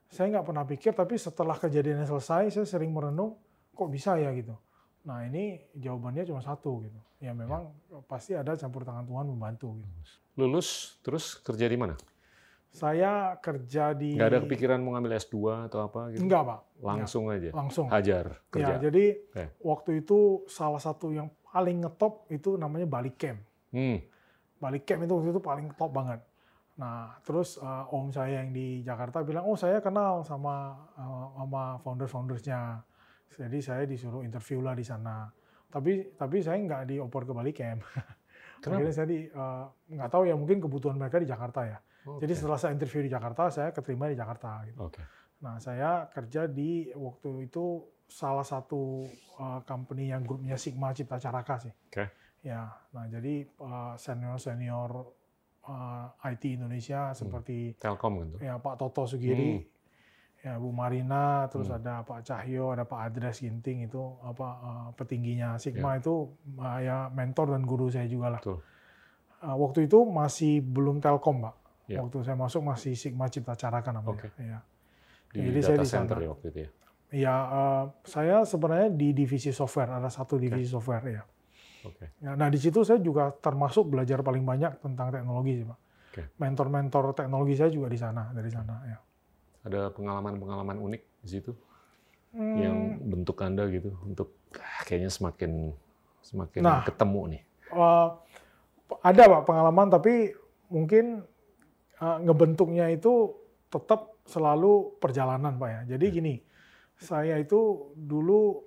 saya 0.09 0.27
nggak 0.33 0.47
pernah 0.49 0.65
pikir, 0.65 0.93
tapi 0.97 1.21
setelah 1.21 1.57
kejadiannya 1.61 2.09
selesai, 2.09 2.49
saya 2.49 2.67
sering 2.67 2.93
merenung, 2.93 3.37
kok 3.77 3.89
bisa 3.93 4.17
ya 4.17 4.33
gitu. 4.33 4.57
Nah 5.05 5.25
ini 5.29 5.61
jawabannya 5.77 6.25
cuma 6.25 6.41
satu 6.41 6.85
gitu. 6.85 7.01
Ya 7.19 7.37
memang 7.37 7.75
ya. 7.93 8.01
pasti 8.09 8.33
ada 8.33 8.57
campur 8.57 8.89
tangan 8.89 9.05
Tuhan 9.05 9.27
membantu. 9.29 9.77
Gitu. 9.77 9.89
Lulus, 10.41 10.99
terus 11.05 11.37
kerja 11.39 11.69
di 11.69 11.77
mana? 11.77 11.95
Saya 12.69 13.35
kerja 13.41 13.97
di... 13.97 14.15
Nggak 14.15 14.29
ada 14.29 14.41
kepikiran 14.45 14.79
mau 14.85 14.95
ngambil 14.95 15.17
S2 15.17 15.67
atau 15.73 15.89
apa 15.89 16.13
gitu? 16.13 16.21
Enggak, 16.25 16.43
Pak. 16.45 16.61
Langsung 16.85 17.25
Enggak. 17.27 17.41
aja? 17.41 17.51
Langsung. 17.57 17.87
Hajar, 17.89 18.27
kerja? 18.53 18.75
Ya, 18.77 18.83
jadi 18.89 19.05
okay. 19.33 19.49
waktu 19.65 19.91
itu 20.05 20.45
salah 20.47 20.79
satu 20.79 21.11
yang 21.11 21.33
paling 21.49 21.81
ngetop 21.81 22.29
itu 22.29 22.61
namanya 22.61 22.85
Bali 22.85 23.13
Camp. 23.17 23.41
Hmm. 23.73 24.05
Bali 24.61 24.85
Camp 24.85 25.01
itu 25.05 25.13
waktu 25.17 25.29
itu 25.33 25.43
paling 25.43 25.67
top 25.75 25.91
banget. 25.91 26.21
Nah, 26.79 27.19
terus 27.27 27.59
uh, 27.59 27.91
om 27.91 28.15
saya 28.15 28.43
yang 28.43 28.55
di 28.55 28.87
Jakarta 28.87 29.27
bilang, 29.27 29.45
oh 29.51 29.59
saya 29.59 29.83
kenal 29.83 30.23
sama 30.23 30.79
uh, 30.95 31.35
sama 31.35 31.63
founder-foundersnya. 31.83 32.79
Jadi 33.35 33.59
saya 33.59 33.83
disuruh 33.85 34.23
interview 34.23 34.63
lah 34.63 34.79
di 34.79 34.87
sana. 34.87 35.27
Tapi 35.69 36.15
tapi 36.15 36.39
saya 36.39 36.57
nggak 36.63 36.95
dioper 36.95 37.23
ke 37.27 37.33
Bali 37.35 37.53
Camp. 37.53 37.83
Akhirnya 38.63 38.95
saya 38.95 39.07
di 39.11 39.27
uh, 39.27 39.67
nggak 39.91 40.11
tahu 40.11 40.23
ya 40.31 40.35
mungkin 40.39 40.63
kebutuhan 40.63 40.95
mereka 40.95 41.19
di 41.19 41.27
Jakarta 41.27 41.67
ya. 41.67 41.79
Okay. 42.07 42.25
Jadi 42.25 42.33
setelah 42.39 42.59
saya 42.59 42.73
interview 42.79 43.03
di 43.05 43.11
Jakarta, 43.11 43.51
saya 43.51 43.69
keterima 43.75 44.07
di 44.07 44.17
Jakarta. 44.17 44.63
Gitu. 44.65 44.79
Okay. 44.79 45.05
Nah, 45.39 45.59
saya 45.63 46.07
kerja 46.11 46.51
di 46.51 46.91
waktu 46.95 47.51
itu 47.51 47.85
salah 48.09 48.47
satu 48.47 49.05
uh, 49.37 49.61
company 49.67 50.11
yang 50.15 50.25
grupnya 50.25 50.57
Sigma 50.57 50.95
Cipta 50.97 51.21
Caraka 51.21 51.61
sih. 51.61 51.75
Okay. 51.91 52.09
Ya, 52.39 52.71
nah 52.95 53.05
jadi 53.11 53.45
uh, 53.59 53.99
senior 53.99 54.39
senior 54.39 55.18
uh, 55.69 56.29
IT 56.33 56.57
Indonesia 56.57 57.13
hmm. 57.13 57.17
seperti 57.17 57.57
Telkom 57.77 58.25
gitu. 58.25 58.37
Ya 58.41 58.57
Pak 58.57 58.81
Toto 58.81 59.05
Sugiri, 59.05 59.61
hmm. 59.61 60.43
ya 60.43 60.57
Bu 60.57 60.73
Marina, 60.73 61.47
terus 61.53 61.69
hmm. 61.69 61.79
ada 61.79 61.95
Pak 62.09 62.25
Cahyo, 62.25 62.73
ada 62.73 62.89
Pak 62.89 63.01
Adres 63.13 63.45
Ginting 63.45 63.85
itu 63.85 64.01
apa 64.25 64.49
uh, 64.59 64.89
petingginya 64.97 65.61
Sigma 65.61 65.95
yeah. 65.95 66.01
itu 66.01 66.15
uh, 66.59 66.79
ya 66.81 66.97
mentor 67.13 67.53
dan 67.53 67.63
guru 67.69 67.93
saya 67.93 68.09
juga 68.09 68.41
lah. 68.41 68.43
Uh, 68.43 69.57
waktu 69.61 69.87
itu 69.87 70.03
masih 70.09 70.65
belum 70.65 70.99
Telkom, 71.05 71.45
Pak. 71.45 71.55
Yeah. 71.87 72.01
Waktu 72.03 72.25
saya 72.25 72.37
masuk 72.37 72.65
masih 72.65 72.97
Sigma 72.97 73.29
Cipta 73.29 73.55
Caraka 73.55 73.93
namanya. 73.93 74.27
Okay. 74.29 74.31
Ya. 74.43 74.61
Di 75.29 75.45
Jadi 75.45 75.61
data 75.61 75.69
saya 75.69 75.79
di 75.79 75.89
center 75.89 76.17
ya 76.25 76.29
waktu 76.33 76.47
itu 76.49 76.59
ya. 76.65 76.71
Ya, 77.09 77.37
uh, 77.49 77.85
saya 78.05 78.45
sebenarnya 78.45 78.93
di 78.93 79.17
divisi 79.17 79.49
software, 79.49 79.97
ada 79.97 80.13
satu 80.13 80.37
divisi 80.37 80.69
okay. 80.69 80.77
software 80.77 81.05
ya. 81.09 81.23
Okay. 81.85 82.09
Ya, 82.19 82.35
nah 82.35 82.51
di 82.51 82.59
situ 82.59 82.83
saya 82.83 82.99
juga 82.99 83.31
termasuk 83.31 83.87
belajar 83.91 84.23
paling 84.27 84.43
banyak 84.43 84.83
tentang 84.83 85.15
teknologi 85.15 85.63
sih 85.63 85.67
pak. 85.67 85.79
Okay. 86.11 86.25
Mentor-mentor 86.41 87.15
teknologi 87.15 87.55
saya 87.55 87.71
juga 87.71 87.87
di 87.87 87.99
sana 87.99 88.35
dari 88.35 88.51
sana 88.51 88.75
ya. 88.89 88.99
Ada 89.69 89.93
pengalaman-pengalaman 89.95 90.79
unik 90.81 91.03
di 91.23 91.29
situ 91.29 91.53
hmm. 92.35 92.57
yang 92.59 92.77
bentuk 93.07 93.39
anda 93.45 93.67
gitu 93.71 93.95
untuk 94.03 94.35
kayaknya 94.87 95.11
semakin 95.13 95.71
semakin 96.25 96.61
nah, 96.65 96.83
ketemu 96.83 97.39
nih. 97.39 97.43
Uh, 97.71 98.09
ada 99.05 99.23
pak 99.29 99.43
pengalaman 99.45 99.87
tapi 99.93 100.33
mungkin 100.73 101.23
uh, 102.01 102.19
ngebentuknya 102.25 102.89
itu 102.91 103.37
tetap 103.69 104.17
selalu 104.25 104.97
perjalanan 104.99 105.57
pak 105.57 105.69
ya. 105.69 105.81
Jadi 105.97 106.07
ya. 106.09 106.15
gini, 106.21 106.35
saya 106.99 107.37
itu 107.39 107.93
dulu 107.95 108.65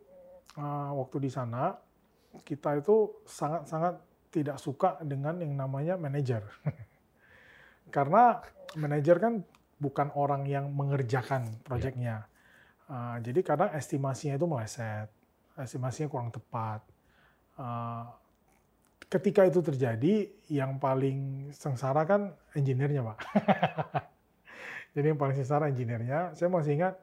uh, 0.57 0.91
waktu 0.97 1.27
di 1.27 1.29
sana 1.29 1.75
kita 2.47 2.79
itu 2.79 3.21
sangat-sangat 3.27 3.99
tidak 4.31 4.57
suka 4.57 4.95
dengan 5.03 5.37
yang 5.43 5.53
namanya 5.53 5.99
manajer. 5.99 6.41
Karena 7.95 8.39
manajer 8.79 9.19
kan 9.19 9.43
bukan 9.81 10.13
orang 10.15 10.47
yang 10.47 10.71
mengerjakan 10.71 11.59
proyeknya. 11.67 12.29
Uh, 12.87 13.19
jadi 13.19 13.39
kadang 13.43 13.71
estimasinya 13.75 14.39
itu 14.39 14.47
meleset, 14.47 15.11
estimasinya 15.59 16.07
kurang 16.07 16.31
tepat. 16.31 16.79
Uh, 17.59 18.07
ketika 19.11 19.43
itu 19.43 19.59
terjadi, 19.59 20.31
yang 20.47 20.79
paling 20.79 21.51
sengsara 21.51 22.07
kan 22.07 22.31
engineer-nya, 22.55 23.03
Pak. 23.03 23.17
jadi 24.95 25.11
yang 25.11 25.19
paling 25.19 25.35
sengsara 25.35 25.67
engineer-nya. 25.67 26.31
Saya 26.35 26.47
masih 26.47 26.79
ingat 26.79 26.95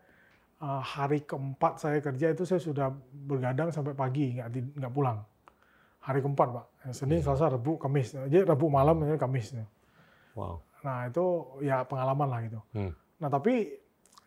hari 0.59 1.23
keempat 1.23 1.79
saya 1.79 2.03
kerja 2.03 2.35
itu 2.35 2.43
saya 2.43 2.59
sudah 2.59 2.91
bergadang 3.15 3.71
sampai 3.71 3.95
pagi 3.95 4.35
nggak 4.35 4.75
nggak 4.75 4.93
pulang. 4.93 5.23
Hari 6.03 6.19
keempat 6.19 6.49
pak. 6.51 6.67
Senin 6.91 7.23
Selasa 7.23 7.55
Rabu 7.55 7.79
Kamis. 7.79 8.15
Jadi 8.17 8.43
Rabu 8.43 8.67
malam 8.67 8.99
ini 9.07 9.15
Kamis 9.15 9.55
wow. 10.39 10.59
Nah 10.83 11.07
itu 11.07 11.27
ya 11.63 11.83
pengalaman 11.87 12.29
lah 12.31 12.41
gitu. 12.47 12.61
Hmm. 12.75 12.93
nah 13.19 13.27
tapi 13.27 13.75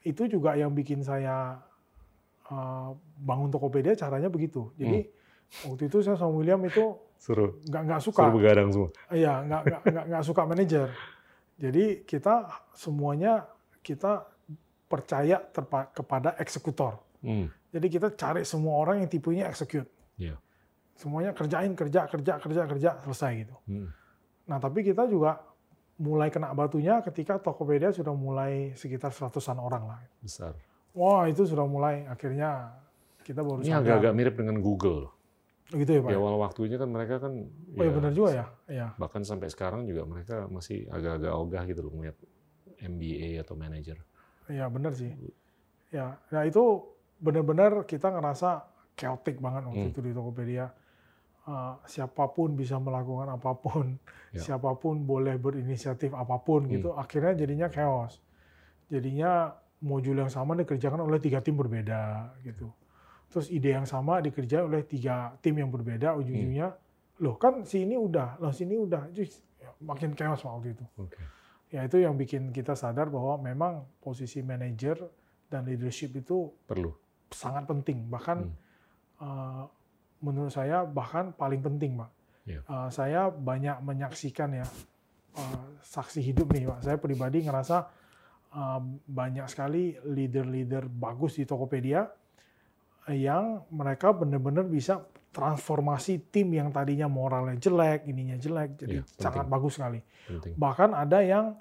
itu 0.03 0.27
juga 0.27 0.51
yang 0.59 0.75
bikin 0.75 0.99
saya 0.99 1.55
uh, 2.51 2.91
bangun 3.23 3.47
Tokopedia 3.47 3.95
caranya 3.95 4.27
begitu. 4.27 4.67
Jadi 4.75 5.07
hmm. 5.07 5.71
waktu 5.71 5.83
itu 5.87 6.03
saya 6.03 6.19
sama 6.19 6.35
William 6.35 6.59
itu 6.67 6.95
suruh. 7.15 7.55
nggak 7.71 7.81
nggak 7.87 8.01
suka. 8.03 8.27
Suruh 8.27 8.35
begadang 8.35 8.67
semua. 8.71 8.89
Iya 9.11 9.33
nggak 9.47 9.61
nggak 9.87 10.05
nggak 10.11 10.23
suka 10.27 10.41
manajer. 10.43 10.87
Jadi 11.55 12.03
kita 12.03 12.51
semuanya 12.75 13.47
kita 13.79 14.27
percaya 14.91 15.39
terpa, 15.39 15.87
kepada 15.95 16.35
eksekutor. 16.35 16.99
Hmm. 17.23 17.47
Jadi 17.71 17.87
kita 17.87 18.11
cari 18.11 18.43
semua 18.43 18.75
orang 18.83 18.99
yang 18.99 19.09
tipenya 19.09 19.47
execute. 19.47 19.87
Yeah. 20.19 20.35
Semuanya 20.99 21.31
kerjain, 21.31 21.71
kerja, 21.71 22.11
kerja, 22.11 22.33
kerja, 22.43 22.61
kerja, 22.67 22.89
selesai 23.07 23.31
gitu. 23.47 23.55
Hmm. 23.71 23.87
Nah 24.51 24.59
tapi 24.59 24.83
kita 24.83 25.07
juga 25.07 25.39
mulai 26.01 26.27
kena 26.33 26.51
batunya 26.51 26.99
ketika 27.05 27.37
Tokopedia 27.39 27.93
sudah 27.95 28.11
mulai 28.11 28.75
sekitar 28.75 29.15
seratusan 29.15 29.55
orang 29.55 29.87
lah. 29.87 29.99
Besar. 30.19 30.57
Wah 30.91 31.29
itu 31.31 31.47
sudah 31.47 31.63
mulai 31.63 32.03
akhirnya 32.09 32.75
kita 33.23 33.45
baru 33.45 33.63
Ini 33.63 33.79
agak-agak 33.79 34.13
mirip 34.17 34.35
dengan 34.35 34.59
Google. 34.59 35.07
Gitu 35.71 35.87
ya 35.87 36.01
Pak? 36.03 36.09
Di 36.11 36.17
awal 36.19 36.35
waktunya 36.35 36.75
kan 36.75 36.89
mereka 36.91 37.15
kan... 37.23 37.47
Oh 37.47 37.79
ya, 37.79 37.87
ya 37.87 37.91
benar 37.95 38.11
juga 38.11 38.29
ya. 38.35 38.45
ya. 38.67 38.87
Bahkan 38.99 39.23
sampai 39.23 39.47
sekarang 39.47 39.87
juga 39.87 40.03
mereka 40.03 40.51
masih 40.51 40.83
agak-agak 40.91 41.31
ogah 41.31 41.63
gitu 41.63 41.79
loh 41.87 41.93
melihat 41.95 42.17
MBA 42.81 43.39
atau 43.39 43.55
manager. 43.55 43.95
Iya 44.51 44.67
benar 44.67 44.91
sih. 44.91 45.11
Ya, 45.91 46.19
nah 46.31 46.43
itu 46.43 46.83
benar-benar 47.19 47.87
kita 47.87 48.11
ngerasa 48.11 48.67
chaotic 48.99 49.39
banget 49.39 49.67
waktu 49.67 49.87
hmm. 49.87 49.91
itu 49.95 49.99
di 50.03 50.11
Tokopedia. 50.11 50.67
Uh, 51.41 51.73
siapa 51.89 52.29
pun 52.29 52.53
bisa 52.53 52.77
melakukan 52.77 53.25
apa 53.33 53.57
pun, 53.57 53.97
ya. 54.29 54.45
siapa 54.45 54.77
pun 54.77 55.01
boleh 55.01 55.41
berinisiatif 55.41 56.13
apa 56.13 56.37
pun 56.37 56.67
hmm. 56.67 56.71
gitu. 56.77 56.89
Akhirnya 56.93 57.33
jadinya 57.33 57.67
chaos. 57.71 58.21
Jadinya 58.91 59.55
modul 59.81 60.21
yang 60.21 60.29
sama 60.29 60.53
dikerjakan 60.59 61.01
oleh 61.01 61.17
tiga 61.17 61.41
tim 61.41 61.57
berbeda 61.57 62.35
gitu. 62.45 62.69
Terus 63.31 63.47
ide 63.49 63.73
yang 63.73 63.87
sama 63.87 64.21
dikerjakan 64.21 64.69
oleh 64.69 64.83
tiga 64.85 65.33
tim 65.41 65.57
yang 65.57 65.71
berbeda. 65.73 66.13
Ujung-ujungnya, 66.19 66.75
hmm. 66.75 67.23
loh 67.25 67.35
kan 67.39 67.65
si 67.65 67.87
ini 67.87 67.97
udah, 67.97 68.37
loh 68.37 68.53
si 68.53 68.67
ini 68.67 68.77
udah, 68.77 69.09
Just, 69.15 69.41
makin 69.81 70.13
chaos 70.13 70.45
waktu 70.45 70.77
itu. 70.77 70.85
Okay 70.99 71.40
ya 71.71 71.87
itu 71.87 72.03
yang 72.03 72.19
bikin 72.19 72.51
kita 72.51 72.75
sadar 72.75 73.07
bahwa 73.07 73.39
memang 73.39 73.87
posisi 74.03 74.43
manajer 74.43 74.99
dan 75.47 75.63
leadership 75.63 76.11
itu 76.19 76.51
perlu 76.67 76.91
sangat 77.31 77.63
penting 77.63 78.11
bahkan 78.11 78.43
hmm. 78.43 79.23
uh, 79.23 79.63
menurut 80.19 80.51
saya 80.51 80.83
bahkan 80.83 81.31
paling 81.31 81.63
penting 81.63 81.95
pak 81.95 82.11
yeah. 82.43 82.59
Ya. 82.59 82.61
uh, 82.67 82.89
saya 82.91 83.21
banyak 83.31 83.79
menyaksikan 83.87 84.51
ya 84.51 84.67
uh, 85.39 85.65
saksi 85.79 86.19
hidup 86.19 86.51
nih 86.51 86.67
pak 86.67 86.79
saya 86.83 86.97
pribadi 86.99 87.47
ngerasa 87.47 87.87
uh, 88.51 88.81
banyak 89.07 89.47
sekali 89.47 89.95
leader-leader 90.03 90.91
bagus 90.91 91.39
di 91.39 91.47
Tokopedia 91.47 92.03
yang 93.09 93.65
mereka 93.73 94.13
benar-benar 94.13 94.67
bisa 94.67 95.01
transformasi 95.31 96.27
tim 96.27 96.51
yang 96.51 96.69
tadinya 96.75 97.07
moralnya 97.07 97.55
jelek, 97.55 98.03
ininya 98.07 98.35
jelek, 98.35 98.75
jadi 98.83 98.99
ya, 98.99 99.03
sangat 99.15 99.47
bagus 99.47 99.79
sekali. 99.79 100.03
Penting. 100.27 100.53
Bahkan 100.59 100.89
ada 100.91 101.23
yang 101.23 101.55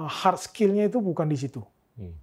uh, 0.00 0.08
hard 0.08 0.40
skill-nya 0.40 0.88
itu 0.88 0.98
bukan 1.04 1.28
di 1.28 1.36
situ. 1.36 1.60
Hmm. 2.00 2.16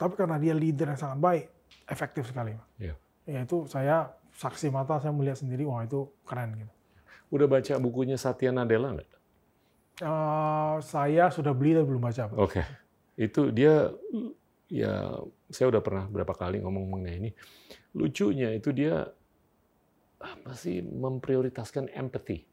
Tapi 0.00 0.16
karena 0.16 0.40
dia 0.40 0.56
leader 0.56 0.96
yang 0.96 1.00
sangat 1.00 1.20
baik, 1.20 1.44
efektif 1.84 2.32
sekali. 2.32 2.56
Ya. 2.80 2.96
ya 3.28 3.44
itu 3.44 3.68
saya 3.68 4.08
saksi 4.32 4.72
mata 4.72 4.96
saya 5.04 5.12
melihat 5.12 5.36
sendiri, 5.36 5.68
wah 5.68 5.84
itu 5.84 6.08
keren 6.24 6.56
gitu. 6.56 6.72
Udah 7.32 7.46
baca 7.48 7.74
bukunya 7.76 8.16
Satya 8.16 8.52
Nadella 8.52 8.96
nggak? 8.96 9.10
Uh, 10.00 10.80
saya 10.80 11.28
sudah 11.28 11.52
beli 11.52 11.76
tapi 11.76 11.86
belum 11.92 12.02
baca. 12.02 12.32
Oke, 12.40 12.64
okay. 12.64 12.64
itu 13.20 13.52
dia 13.52 13.92
ya 14.72 15.20
saya 15.52 15.68
udah 15.68 15.84
pernah 15.84 16.08
berapa 16.08 16.32
kali 16.32 16.64
ngomong 16.64 16.88
mengenai 16.88 17.16
ini. 17.20 17.30
Lucunya 17.92 18.56
itu 18.56 18.72
dia 18.72 19.04
apa 20.22 20.54
sih 20.54 20.80
memprioritaskan 20.80 21.90
empathy. 21.92 22.46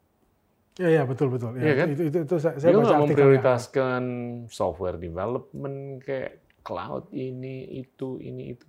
Iya, 0.80 1.02
ya, 1.02 1.02
betul 1.04 1.28
betul. 1.34 1.54
Ya, 1.58 1.72
ya 1.72 1.74
kan? 1.82 1.86
Itu 1.92 2.02
itu, 2.08 2.18
itu 2.24 2.36
saya, 2.40 2.56
Dia 2.56 2.72
nggak 2.72 3.02
memprioritaskan 3.10 4.02
software 4.48 4.96
development 4.96 6.00
kayak 6.02 6.40
cloud 6.62 7.10
ini 7.12 7.84
itu 7.84 8.20
ini 8.22 8.54
itu 8.54 8.66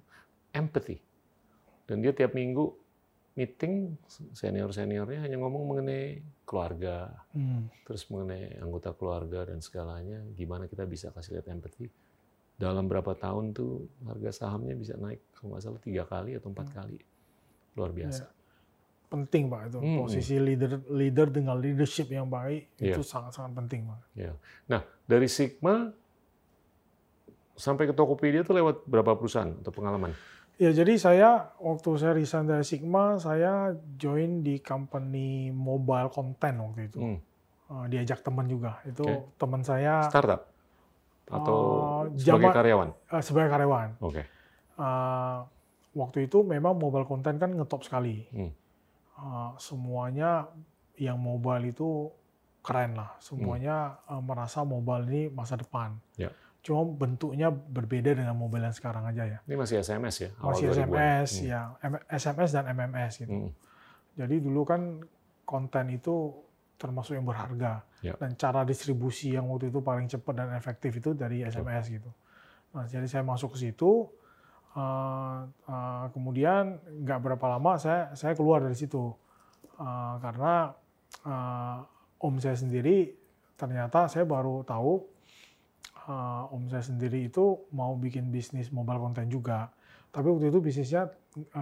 empathy. 0.52 1.00
Dan 1.88 2.04
dia 2.04 2.12
tiap 2.12 2.36
minggu 2.36 2.68
meeting 3.36 3.96
senior 4.36 4.76
seniornya 4.76 5.24
hanya 5.24 5.40
ngomong 5.40 5.64
mengenai 5.72 6.20
keluarga, 6.44 7.16
hmm. 7.32 7.88
terus 7.88 8.04
mengenai 8.12 8.60
anggota 8.60 8.92
keluarga 8.92 9.48
dan 9.48 9.64
segalanya, 9.64 10.20
gimana 10.36 10.68
kita 10.68 10.84
bisa 10.84 11.16
kasih 11.16 11.40
lihat 11.40 11.48
empathy. 11.48 11.88
dalam 12.62 12.86
berapa 12.86 13.18
tahun 13.18 13.58
tuh 13.58 13.90
harga 14.06 14.46
sahamnya 14.46 14.78
bisa 14.78 14.94
naik 14.94 15.18
kalau 15.34 15.58
nggak 15.58 15.66
salah 15.66 15.82
tiga 15.82 16.06
kali 16.06 16.38
atau 16.38 16.54
empat 16.54 16.70
kali. 16.70 17.02
Luar 17.74 17.90
biasa. 17.90 18.30
Penting 19.12 19.44
Pak 19.46 19.62
itu. 19.68 19.78
Hmm, 19.78 19.98
Posisi 20.00 20.40
leader 20.40 20.80
leader 20.88 21.28
dengan 21.28 21.60
leadership 21.60 22.08
yang 22.08 22.26
baik 22.26 22.80
Iya. 22.80 22.96
itu 22.96 23.04
sangat-sangat 23.04 23.52
penting 23.54 23.84
Pak. 23.84 24.00
Ya. 24.16 24.32
Nah, 24.66 24.82
dari 25.04 25.28
Sigma 25.28 25.92
sampai 27.54 27.86
ke 27.86 27.94
Tokopedia 27.94 28.42
tuh 28.42 28.56
lewat 28.56 28.88
berapa 28.88 29.14
perusahaan 29.14 29.52
atau 29.52 29.70
pengalaman? 29.70 30.16
Ya, 30.56 30.72
jadi 30.72 30.94
saya 30.96 31.30
waktu 31.58 31.90
saya 31.98 32.14
resign 32.14 32.46
dari 32.46 32.62
Sigma, 32.62 33.18
saya 33.18 33.74
join 33.98 34.40
di 34.40 34.58
company 34.58 35.50
mobile 35.50 36.08
content 36.08 36.56
waktu 36.62 36.88
itu. 36.88 37.00
Hmm. 37.02 37.20
Eh, 37.68 37.86
diajak 37.90 38.22
teman 38.22 38.46
juga. 38.46 38.80
Itu 38.84 39.04
Oke. 39.04 39.36
teman 39.36 39.62
saya 39.62 40.06
Startup 40.06 40.48
atau 41.28 41.58
Eh, 42.08 42.16
sebagai 42.16 42.48
zaman- 42.48 42.54
karyawan? 42.54 42.90
eh, 43.10 43.22
sebagai 43.22 43.50
karyawan. 43.50 43.90
Oke. 44.00 44.22
Eh, 44.78 45.38
waktu 45.92 46.18
itu 46.24 46.38
memang 46.42 46.74
mobile 46.74 47.04
content 47.04 47.36
kan 47.36 47.52
ngetop 47.52 47.82
sekali. 47.82 48.24
Hmm. 48.30 48.52
Eh, 49.22 49.52
semuanya 49.58 50.50
yang 50.98 51.18
mobile 51.18 51.70
itu 51.70 52.10
keren 52.62 52.98
lah. 52.98 53.14
Semuanya 53.18 54.02
eh, 54.04 54.22
merasa 54.22 54.66
mobile 54.66 55.06
ini 55.06 55.22
masa 55.30 55.54
depan. 55.56 55.94
Ya. 56.18 56.34
Cuma 56.62 56.86
bentuknya 56.86 57.50
berbeda 57.50 58.14
dengan 58.14 58.34
mobile 58.34 58.66
yang 58.66 58.74
sekarang 58.74 59.06
aja 59.06 59.26
ya. 59.26 59.40
Ini 59.46 59.56
masih 59.58 59.82
SMS 59.82 60.16
ya? 60.20 60.30
awal 60.38 60.54
Masih 60.54 60.66
2000-an. 60.70 60.86
SMS, 60.86 61.30
Hmm. 61.32 61.46
ya 61.46 61.62
SMS 62.08 62.50
dan 62.52 62.66
MMS 62.70 63.14
gitu. 63.18 63.34
Hmm. 63.34 63.52
Jadi 64.14 64.36
dulu 64.38 64.62
kan 64.62 64.82
konten 65.42 65.86
itu 65.90 66.34
termasuk 66.78 67.14
yang 67.14 67.26
berharga 67.26 67.86
Ya. 68.02 68.18
dan 68.18 68.34
cara 68.34 68.66
distribusi 68.66 69.34
yang 69.34 69.46
waktu 69.46 69.70
itu 69.70 69.80
paling 69.80 70.10
cepat 70.10 70.34
dan 70.34 70.50
efektif 70.54 70.98
itu 70.98 71.14
dari 71.14 71.46
SMS 71.46 71.94
gitu. 71.94 72.10
Nah, 72.74 72.86
jadi 72.86 73.06
saya 73.06 73.22
masuk 73.22 73.54
ke 73.54 73.70
situ, 73.70 74.10
eh, 74.76 75.40
eh, 75.48 76.06
kemudian 76.16 76.80
nggak 77.04 77.20
berapa 77.20 77.46
lama 77.58 77.76
saya 77.76 78.14
saya 78.16 78.34
keluar 78.36 78.64
dari 78.64 78.76
situ 78.76 79.12
Eh, 79.82 80.16
karena 80.22 80.70
eh, 81.26 81.78
om 82.22 82.36
saya 82.38 82.54
sendiri 82.54 83.10
ternyata 83.58 84.06
saya 84.06 84.26
baru 84.30 84.62
tahu 84.62 84.94
eh, 86.06 86.54
om 86.54 86.70
saya 86.70 86.86
sendiri 86.86 87.26
itu 87.26 87.66
mau 87.74 87.98
bikin 87.98 88.30
bisnis 88.30 88.70
mobile 88.70 89.02
content 89.02 89.30
juga. 89.30 89.74
Tapi 90.12 90.28
waktu 90.28 90.52
itu 90.54 90.60
bisnisnya 90.62 91.10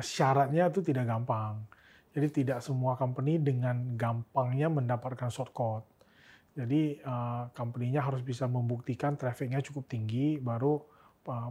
syaratnya 0.01 0.67
itu 0.67 0.81
tidak 0.83 1.07
gampang. 1.07 1.63
Jadi 2.09 2.43
tidak 2.43 2.59
semua 2.65 2.97
company 2.97 3.37
dengan 3.37 3.93
gampangnya 3.93 4.67
mendapatkan 4.67 5.31
shortcut. 5.31 5.87
Jadi 6.59 6.99
eh, 6.99 7.43
company-nya 7.55 8.03
harus 8.03 8.19
bisa 8.25 8.51
membuktikan 8.51 9.15
traffic-nya 9.15 9.63
cukup 9.63 9.87
tinggi, 9.87 10.41
baru 10.43 10.75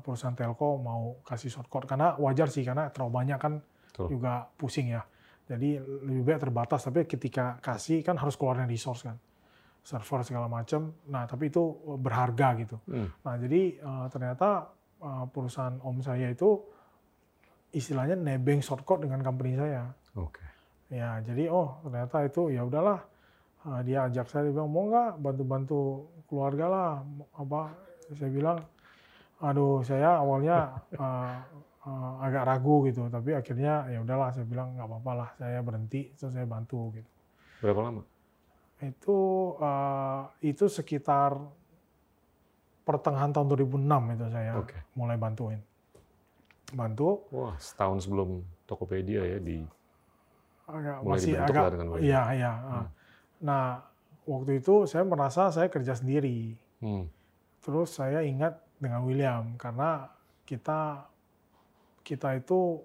perusahaan 0.03 0.35
telco 0.35 0.79
mau 0.83 1.23
kasih 1.23 1.51
shortcut. 1.51 1.87
Karena 1.87 2.19
wajar 2.19 2.51
sih, 2.51 2.67
karena 2.67 2.91
terlalu 2.91 3.13
banyak 3.15 3.39
kan 3.39 3.63
Betul. 3.63 4.19
juga 4.19 4.47
pusing 4.59 4.93
ya. 4.93 5.03
Jadi 5.49 5.81
lebih 5.81 6.23
baik 6.29 6.45
terbatas, 6.45 6.85
tapi 6.85 7.09
ketika 7.09 7.57
kasih 7.65 8.05
kan 8.05 8.21
harus 8.21 8.37
keluarin 8.37 8.69
resource 8.69 9.09
kan. 9.09 9.17
Server 9.81 10.21
segala 10.21 10.53
macam. 10.53 10.93
Nah, 11.09 11.25
tapi 11.25 11.49
itu 11.49 11.65
berharga 11.97 12.49
gitu. 12.61 12.77
Hmm. 12.85 13.09
Nah, 13.25 13.35
jadi 13.41 13.81
eh, 13.81 14.07
ternyata 14.13 14.69
eh, 15.01 15.25
perusahaan 15.33 15.81
om 15.81 16.05
saya 16.05 16.29
itu 16.29 16.61
istilahnya 17.73 18.17
nebeng 18.17 18.61
shortcut 18.61 19.01
dengan 19.01 19.25
company 19.25 19.57
saya. 19.57 19.89
Oke. 20.17 20.45
Ya, 20.89 21.21
jadi 21.21 21.53
oh 21.53 21.81
ternyata 21.85 22.25
itu 22.25 22.53
ya 22.53 22.65
udahlah. 22.65 23.01
Dia 23.85 24.09
ajak 24.09 24.33
saya 24.33 24.49
dia 24.49 24.57
bilang 24.57 24.73
mau 24.73 24.89
nggak 24.89 25.21
bantu-bantu 25.21 26.09
keluarga 26.25 26.65
lah 26.71 26.91
apa 27.37 27.77
saya 28.17 28.31
bilang 28.33 28.59
aduh 29.39 29.81
saya 29.81 30.19
awalnya 30.19 30.83
eh, 30.91 31.37
eh, 31.87 32.13
agak 32.21 32.43
ragu 32.45 32.83
gitu 32.85 33.07
tapi 33.07 33.33
akhirnya 33.33 33.87
ya 33.87 34.03
udahlah 34.03 34.31
saya 34.31 34.45
bilang 34.45 34.75
nggak 34.75 34.85
apa-apa 34.85 35.13
lah 35.15 35.31
saya 35.35 35.59
berhenti 35.61 36.11
terus 36.13 36.35
saya 36.35 36.45
bantu 36.45 36.91
gitu 36.93 37.11
Berapa 37.59 37.81
lama? 37.83 38.03
itu 38.79 39.19
eh, 39.57 40.23
itu 40.45 40.65
sekitar 40.67 41.39
pertengahan 42.83 43.31
tahun 43.31 43.47
2006 43.47 44.15
itu 44.17 44.27
saya 44.29 44.53
Oke. 44.57 44.79
mulai 44.95 45.15
bantuin 45.15 45.61
bantu 46.69 47.25
Wah, 47.31 47.55
setahun 47.57 48.05
sebelum 48.05 48.41
Tokopedia 48.65 49.25
ya 49.25 49.39
di 49.39 49.65
agak 50.69 51.01
Mulai 51.01 51.17
masih 51.17 51.33
agak 51.37 51.63
lah 51.63 51.71
dengan 51.73 51.87
iya 51.99 52.23
iya 52.35 52.53
Hmm. 52.59 52.87
nah 53.41 53.81
waktu 54.25 54.61
itu 54.61 54.85
saya 54.85 55.01
merasa 55.03 55.49
saya 55.49 55.69
kerja 55.69 55.95
sendiri 55.95 56.53
Hmm. 56.79 57.09
terus 57.59 57.97
saya 57.97 58.23
ingat 58.23 58.55
dengan 58.79 59.03
William 59.05 59.55
karena 59.59 60.09
kita 60.47 61.05
kita 62.03 62.39
itu 62.39 62.81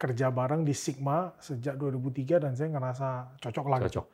kerja 0.00 0.32
bareng 0.32 0.64
di 0.64 0.72
Sigma 0.72 1.34
sejak 1.42 1.76
2003 1.76 2.40
dan 2.44 2.52
saya 2.56 2.68
ngerasa 2.72 3.08
cocok 3.42 3.66
lah 3.68 3.78
gitu. 3.84 4.00
Cocok. 4.00 4.06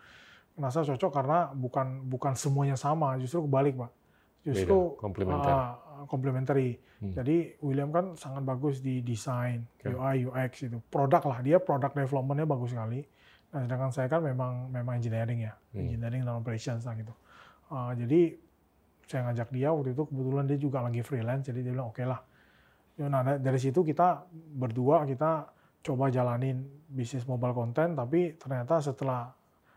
ngerasa 0.56 0.80
cocok 0.88 1.10
karena 1.12 1.38
bukan 1.52 1.86
bukan 2.08 2.32
semuanya 2.32 2.80
sama 2.80 3.20
justru 3.20 3.44
kebalik 3.44 3.76
pak 3.76 3.92
justru 4.40 4.94
komplementer. 4.96 5.52
ah, 5.52 5.74
complementary. 6.08 6.78
Hmm. 6.96 7.12
Jadi 7.12 7.60
William 7.60 7.92
kan 7.92 8.16
sangat 8.16 8.40
bagus 8.46 8.80
di 8.80 9.04
desain, 9.04 9.66
Oke. 9.76 9.92
UI, 9.92 10.24
UX 10.24 10.64
itu. 10.64 10.78
Produk 10.88 11.20
lah, 11.28 11.44
dia 11.44 11.60
produk 11.60 11.92
development-nya 11.92 12.48
bagus 12.48 12.72
sekali. 12.72 13.04
Nah, 13.52 13.68
sedangkan 13.68 13.90
saya 13.92 14.08
kan 14.08 14.24
memang 14.24 14.72
memang 14.72 14.96
engineering 14.96 15.44
ya, 15.44 15.52
Hmm. 15.74 15.84
engineering 15.84 16.24
dan 16.24 16.40
operations 16.40 16.88
lah 16.88 16.94
gitu. 16.96 17.12
Ah, 17.68 17.92
jadi 17.92 18.38
saya 19.06 19.22
ngajak 19.30 19.54
dia 19.54 19.70
waktu 19.70 19.94
itu 19.94 20.02
kebetulan 20.04 20.44
dia 20.44 20.58
juga 20.58 20.78
lagi 20.82 21.00
freelance, 21.00 21.46
jadi 21.46 21.62
dia 21.62 21.72
bilang 21.72 21.94
oke 21.94 22.02
lah. 22.02 22.20
Ya, 22.98 23.06
Nah 23.06 23.22
da- 23.22 23.38
dari 23.38 23.56
situ 23.56 23.86
kita 23.86 24.26
berdua 24.34 25.06
kita 25.06 25.46
coba 25.80 26.10
jalanin 26.10 26.66
bisnis 26.90 27.22
mobile 27.22 27.54
content, 27.54 27.94
tapi 27.94 28.34
ternyata 28.34 28.82
setelah 28.82 29.30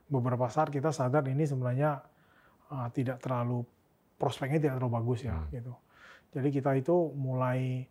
beberapa 0.09 0.49
saat 0.49 0.73
kita 0.73 0.89
sadar 0.89 1.21
ini 1.29 1.45
sebenarnya 1.45 2.01
ah, 2.69 2.89
tidak 2.89 3.21
terlalu 3.21 3.61
prospeknya 4.17 4.57
tidak 4.57 4.75
terlalu 4.81 4.93
bagus 4.97 5.19
ya 5.23 5.37
Hmm. 5.37 5.49
gitu. 5.53 5.73
Jadi 6.33 6.49
kita 6.49 6.73
itu 6.73 6.95
mulai 7.13 7.85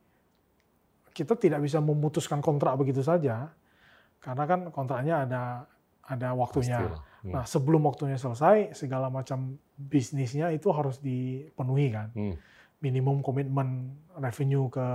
kita 1.10 1.34
tidak 1.34 1.62
bisa 1.62 1.78
memutuskan 1.78 2.38
kontrak 2.38 2.78
begitu 2.78 3.02
saja 3.02 3.50
karena 4.18 4.44
kan 4.46 4.60
kontraknya 4.70 5.26
ada 5.26 5.42
ada 6.02 6.28
waktunya. 6.34 6.78
Pastilah. 6.78 7.02
Hmm. 7.24 7.34
Nah, 7.34 7.44
sebelum 7.44 7.82
waktunya 7.86 8.14
selesai 8.14 8.78
segala 8.78 9.10
macam 9.10 9.58
bisnisnya 9.74 10.54
itu 10.54 10.70
harus 10.70 11.02
dipenuhi 11.02 11.90
kan. 11.90 12.08
Hmm. 12.14 12.34
Minimum 12.78 13.26
komitmen 13.26 13.90
revenue 14.18 14.70
ke 14.70 14.86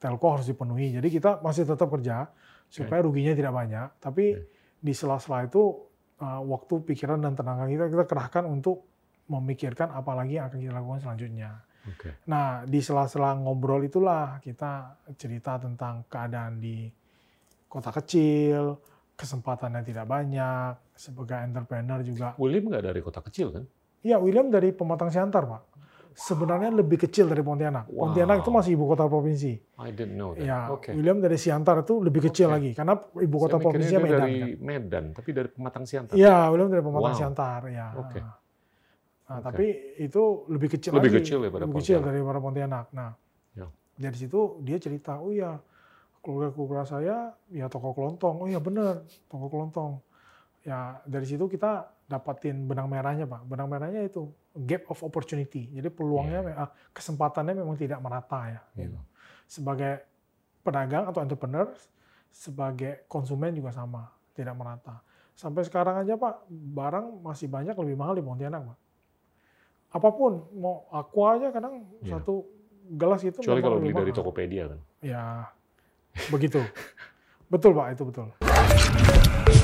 telco 0.00 0.26
harus 0.32 0.48
dipenuhi. 0.48 0.96
Jadi 0.96 1.08
kita 1.12 1.44
masih 1.44 1.68
tetap 1.68 1.88
kerja 1.92 2.28
supaya 2.66 3.00
ruginya 3.04 3.32
tidak 3.36 3.52
banyak, 3.54 3.88
tapi 4.02 4.34
Oke. 4.36 4.48
di 4.82 4.92
sela-sela 4.92 5.46
itu 5.46 5.86
uh, 6.20 6.42
waktu 6.42 6.82
pikiran 6.82 7.22
dan 7.22 7.38
tenaga 7.38 7.68
kita 7.68 7.86
kita 7.92 8.04
kerahkan 8.04 8.44
untuk 8.48 8.84
memikirkan 9.26 9.90
apa 9.90 10.12
lagi 10.14 10.38
yang 10.38 10.50
akan 10.50 10.58
kita 10.58 10.72
lakukan 10.74 11.00
selanjutnya. 11.02 11.50
Oke. 11.86 12.10
Nah, 12.26 12.66
di 12.66 12.82
sela-sela 12.82 13.38
ngobrol 13.38 13.86
itulah 13.86 14.42
kita 14.42 14.98
cerita 15.14 15.58
tentang 15.62 16.06
keadaan 16.10 16.58
di 16.58 16.90
kota 17.70 17.94
kecil, 17.94 18.78
kesempatannya 19.16 19.82
tidak 19.82 20.04
banyak, 20.04 20.76
sebagai 20.92 21.40
entrepreneur 21.40 22.00
juga. 22.00 22.36
William 22.36 22.68
nggak 22.68 22.84
dari 22.84 23.00
kota 23.00 23.20
kecil 23.20 23.48
kan? 23.50 23.64
Iya, 24.04 24.20
William 24.20 24.46
dari 24.46 24.70
Pematang 24.70 25.08
Siantar, 25.08 25.48
Pak. 25.48 25.62
Sebenarnya 26.16 26.72
lebih 26.72 26.96
kecil 26.96 27.28
dari 27.28 27.44
Pontianak. 27.44 27.92
Wow. 27.92 28.08
Pontianak 28.08 28.40
itu 28.40 28.48
masih 28.48 28.72
ibu 28.72 28.88
kota 28.88 29.04
provinsi. 29.04 29.52
I 29.76 29.92
didn't 29.92 30.16
know 30.16 30.32
that. 30.32 30.48
Ya, 30.48 30.72
Oke. 30.72 30.96
William 30.96 31.20
dari 31.20 31.36
Siantar 31.36 31.84
itu 31.84 32.00
lebih 32.00 32.24
kecil 32.28 32.48
Oke. 32.48 32.54
lagi, 32.56 32.70
karena 32.72 32.94
ibu 32.96 33.36
kota 33.36 33.56
provinsinya 33.60 34.00
Medan. 34.00 34.16
dari 34.16 34.34
kan. 34.36 34.48
Medan, 34.64 35.04
tapi 35.12 35.30
dari 35.32 35.48
Pematang 35.52 35.84
Siantar. 35.84 36.14
Iya, 36.16 36.48
William 36.48 36.70
dari 36.72 36.80
Pematang 36.80 37.12
Wow. 37.12 37.20
Siantar, 37.20 37.60
ya. 37.68 37.86
Oke. 37.96 38.20
Nah, 38.20 38.32
Oke. 39.28 39.44
tapi 39.44 39.66
itu 39.98 40.22
lebih 40.48 40.68
kecil 40.70 40.90
Lebih 40.96 41.10
lagi. 41.10 41.18
kecil 41.20 41.36
daripada 41.42 41.64
lebih 41.66 41.76
kecil 41.82 41.98
daripada 42.00 42.38
Pontianak. 42.38 42.86
Nah, 42.94 43.10
Ya. 43.52 43.66
dari 43.98 44.16
situ 44.16 44.40
dia 44.62 44.78
cerita, 44.78 45.20
oh 45.20 45.28
iya, 45.28 45.56
keluarga-keluarga 46.26 46.82
saya 46.84 47.16
ya 47.48 47.70
toko 47.70 47.94
kelontong. 47.94 48.42
Oh 48.42 48.48
iya 48.50 48.58
bener, 48.58 49.06
toko 49.30 49.46
kelontong. 49.46 50.02
Ya 50.66 50.98
dari 51.06 51.22
situ 51.22 51.46
kita 51.46 51.86
dapatin 52.10 52.66
benang 52.66 52.90
merahnya 52.90 53.22
pak. 53.24 53.46
Benang 53.46 53.70
merahnya 53.70 54.02
itu 54.02 54.26
gap 54.66 54.90
of 54.90 54.98
opportunity. 55.06 55.70
Jadi 55.70 55.86
peluangnya, 55.86 56.42
Iya. 56.42 56.48
me- 56.50 56.58
ah, 56.58 56.70
kesempatannya 56.90 57.54
memang 57.54 57.78
tidak 57.78 58.02
merata 58.02 58.50
ya. 58.50 58.60
Iya. 58.74 58.90
gitu. 58.90 58.98
Sebagai 59.46 60.02
pedagang 60.66 61.06
atau 61.06 61.22
entrepreneur, 61.22 61.70
sebagai 62.34 63.06
konsumen 63.06 63.54
juga 63.54 63.70
sama, 63.70 64.10
tidak 64.34 64.58
merata. 64.58 64.98
Sampai 65.36 65.62
sekarang 65.62 66.02
aja 66.02 66.18
pak, 66.18 66.48
barang 66.50 67.22
masih 67.22 67.46
banyak 67.46 67.76
lebih 67.76 67.94
mahal 67.94 68.18
di 68.18 68.24
Pontianak 68.24 68.66
pak. 68.66 68.78
Apa 69.92 70.08
pun, 70.10 70.42
mau 70.58 70.90
aqua 70.90 71.38
aja 71.38 71.54
kadang 71.54 71.86
Iya. 72.02 72.18
satu 72.18 72.42
gelas 72.86 73.22
itu 73.22 73.38
Kecuali 73.38 73.62
kalau 73.62 73.78
beli 73.78 73.94
dari. 73.94 74.10
Tokopedia 74.10 74.64
kan. 74.72 74.80
Ya, 74.98 75.24
begitu. 76.28 76.60
Betul 77.46 77.78
Pak, 77.78 77.94
itu 77.94 78.02
betul. 78.08 78.28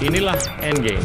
Inilah 0.02 0.38
Endgame. 0.62 1.02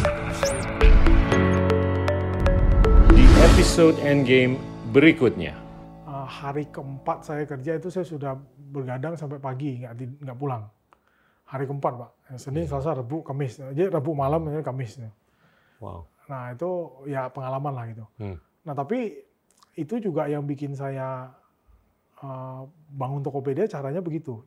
Di 3.14 3.26
episode 3.54 3.98
Endgame 4.02 4.58
berikutnya. 4.94 5.58
Ah, 6.08 6.26
hari 6.26 6.66
keempat 6.70 7.26
saya 7.26 7.44
kerja 7.46 7.78
itu 7.78 7.90
saya 7.90 8.06
sudah 8.06 8.34
bergadang 8.58 9.14
sampai 9.18 9.38
pagi 9.38 9.82
nggak 9.84 9.94
di- 9.98 10.18
nggak 10.22 10.38
pulang. 10.38 10.66
Hari 11.48 11.64
keempat 11.64 11.94
pak, 11.96 12.12
Senin, 12.36 12.68
Selasa, 12.68 12.92
Rabu, 12.92 13.24
Kamis. 13.24 13.56
Jadi 13.56 13.88
Rabu 13.88 14.12
malam 14.12 14.44
ini 14.52 14.60
Kamis. 14.60 15.00
Wow. 15.80 16.04
Nah 16.28 16.52
itu 16.52 16.70
ya 17.08 17.32
pengalaman 17.32 17.72
lah 17.72 17.86
gitu. 17.88 18.06
Hmm. 18.20 18.36
Nah 18.68 18.76
tapi 18.76 19.16
itu 19.80 19.96
juga 20.02 20.28
yang 20.28 20.44
bikin 20.44 20.76
saya 20.76 21.32
eh, 22.20 22.62
bangun 22.92 23.24
Tokopedia 23.24 23.70
caranya 23.70 24.04
begitu. 24.04 24.44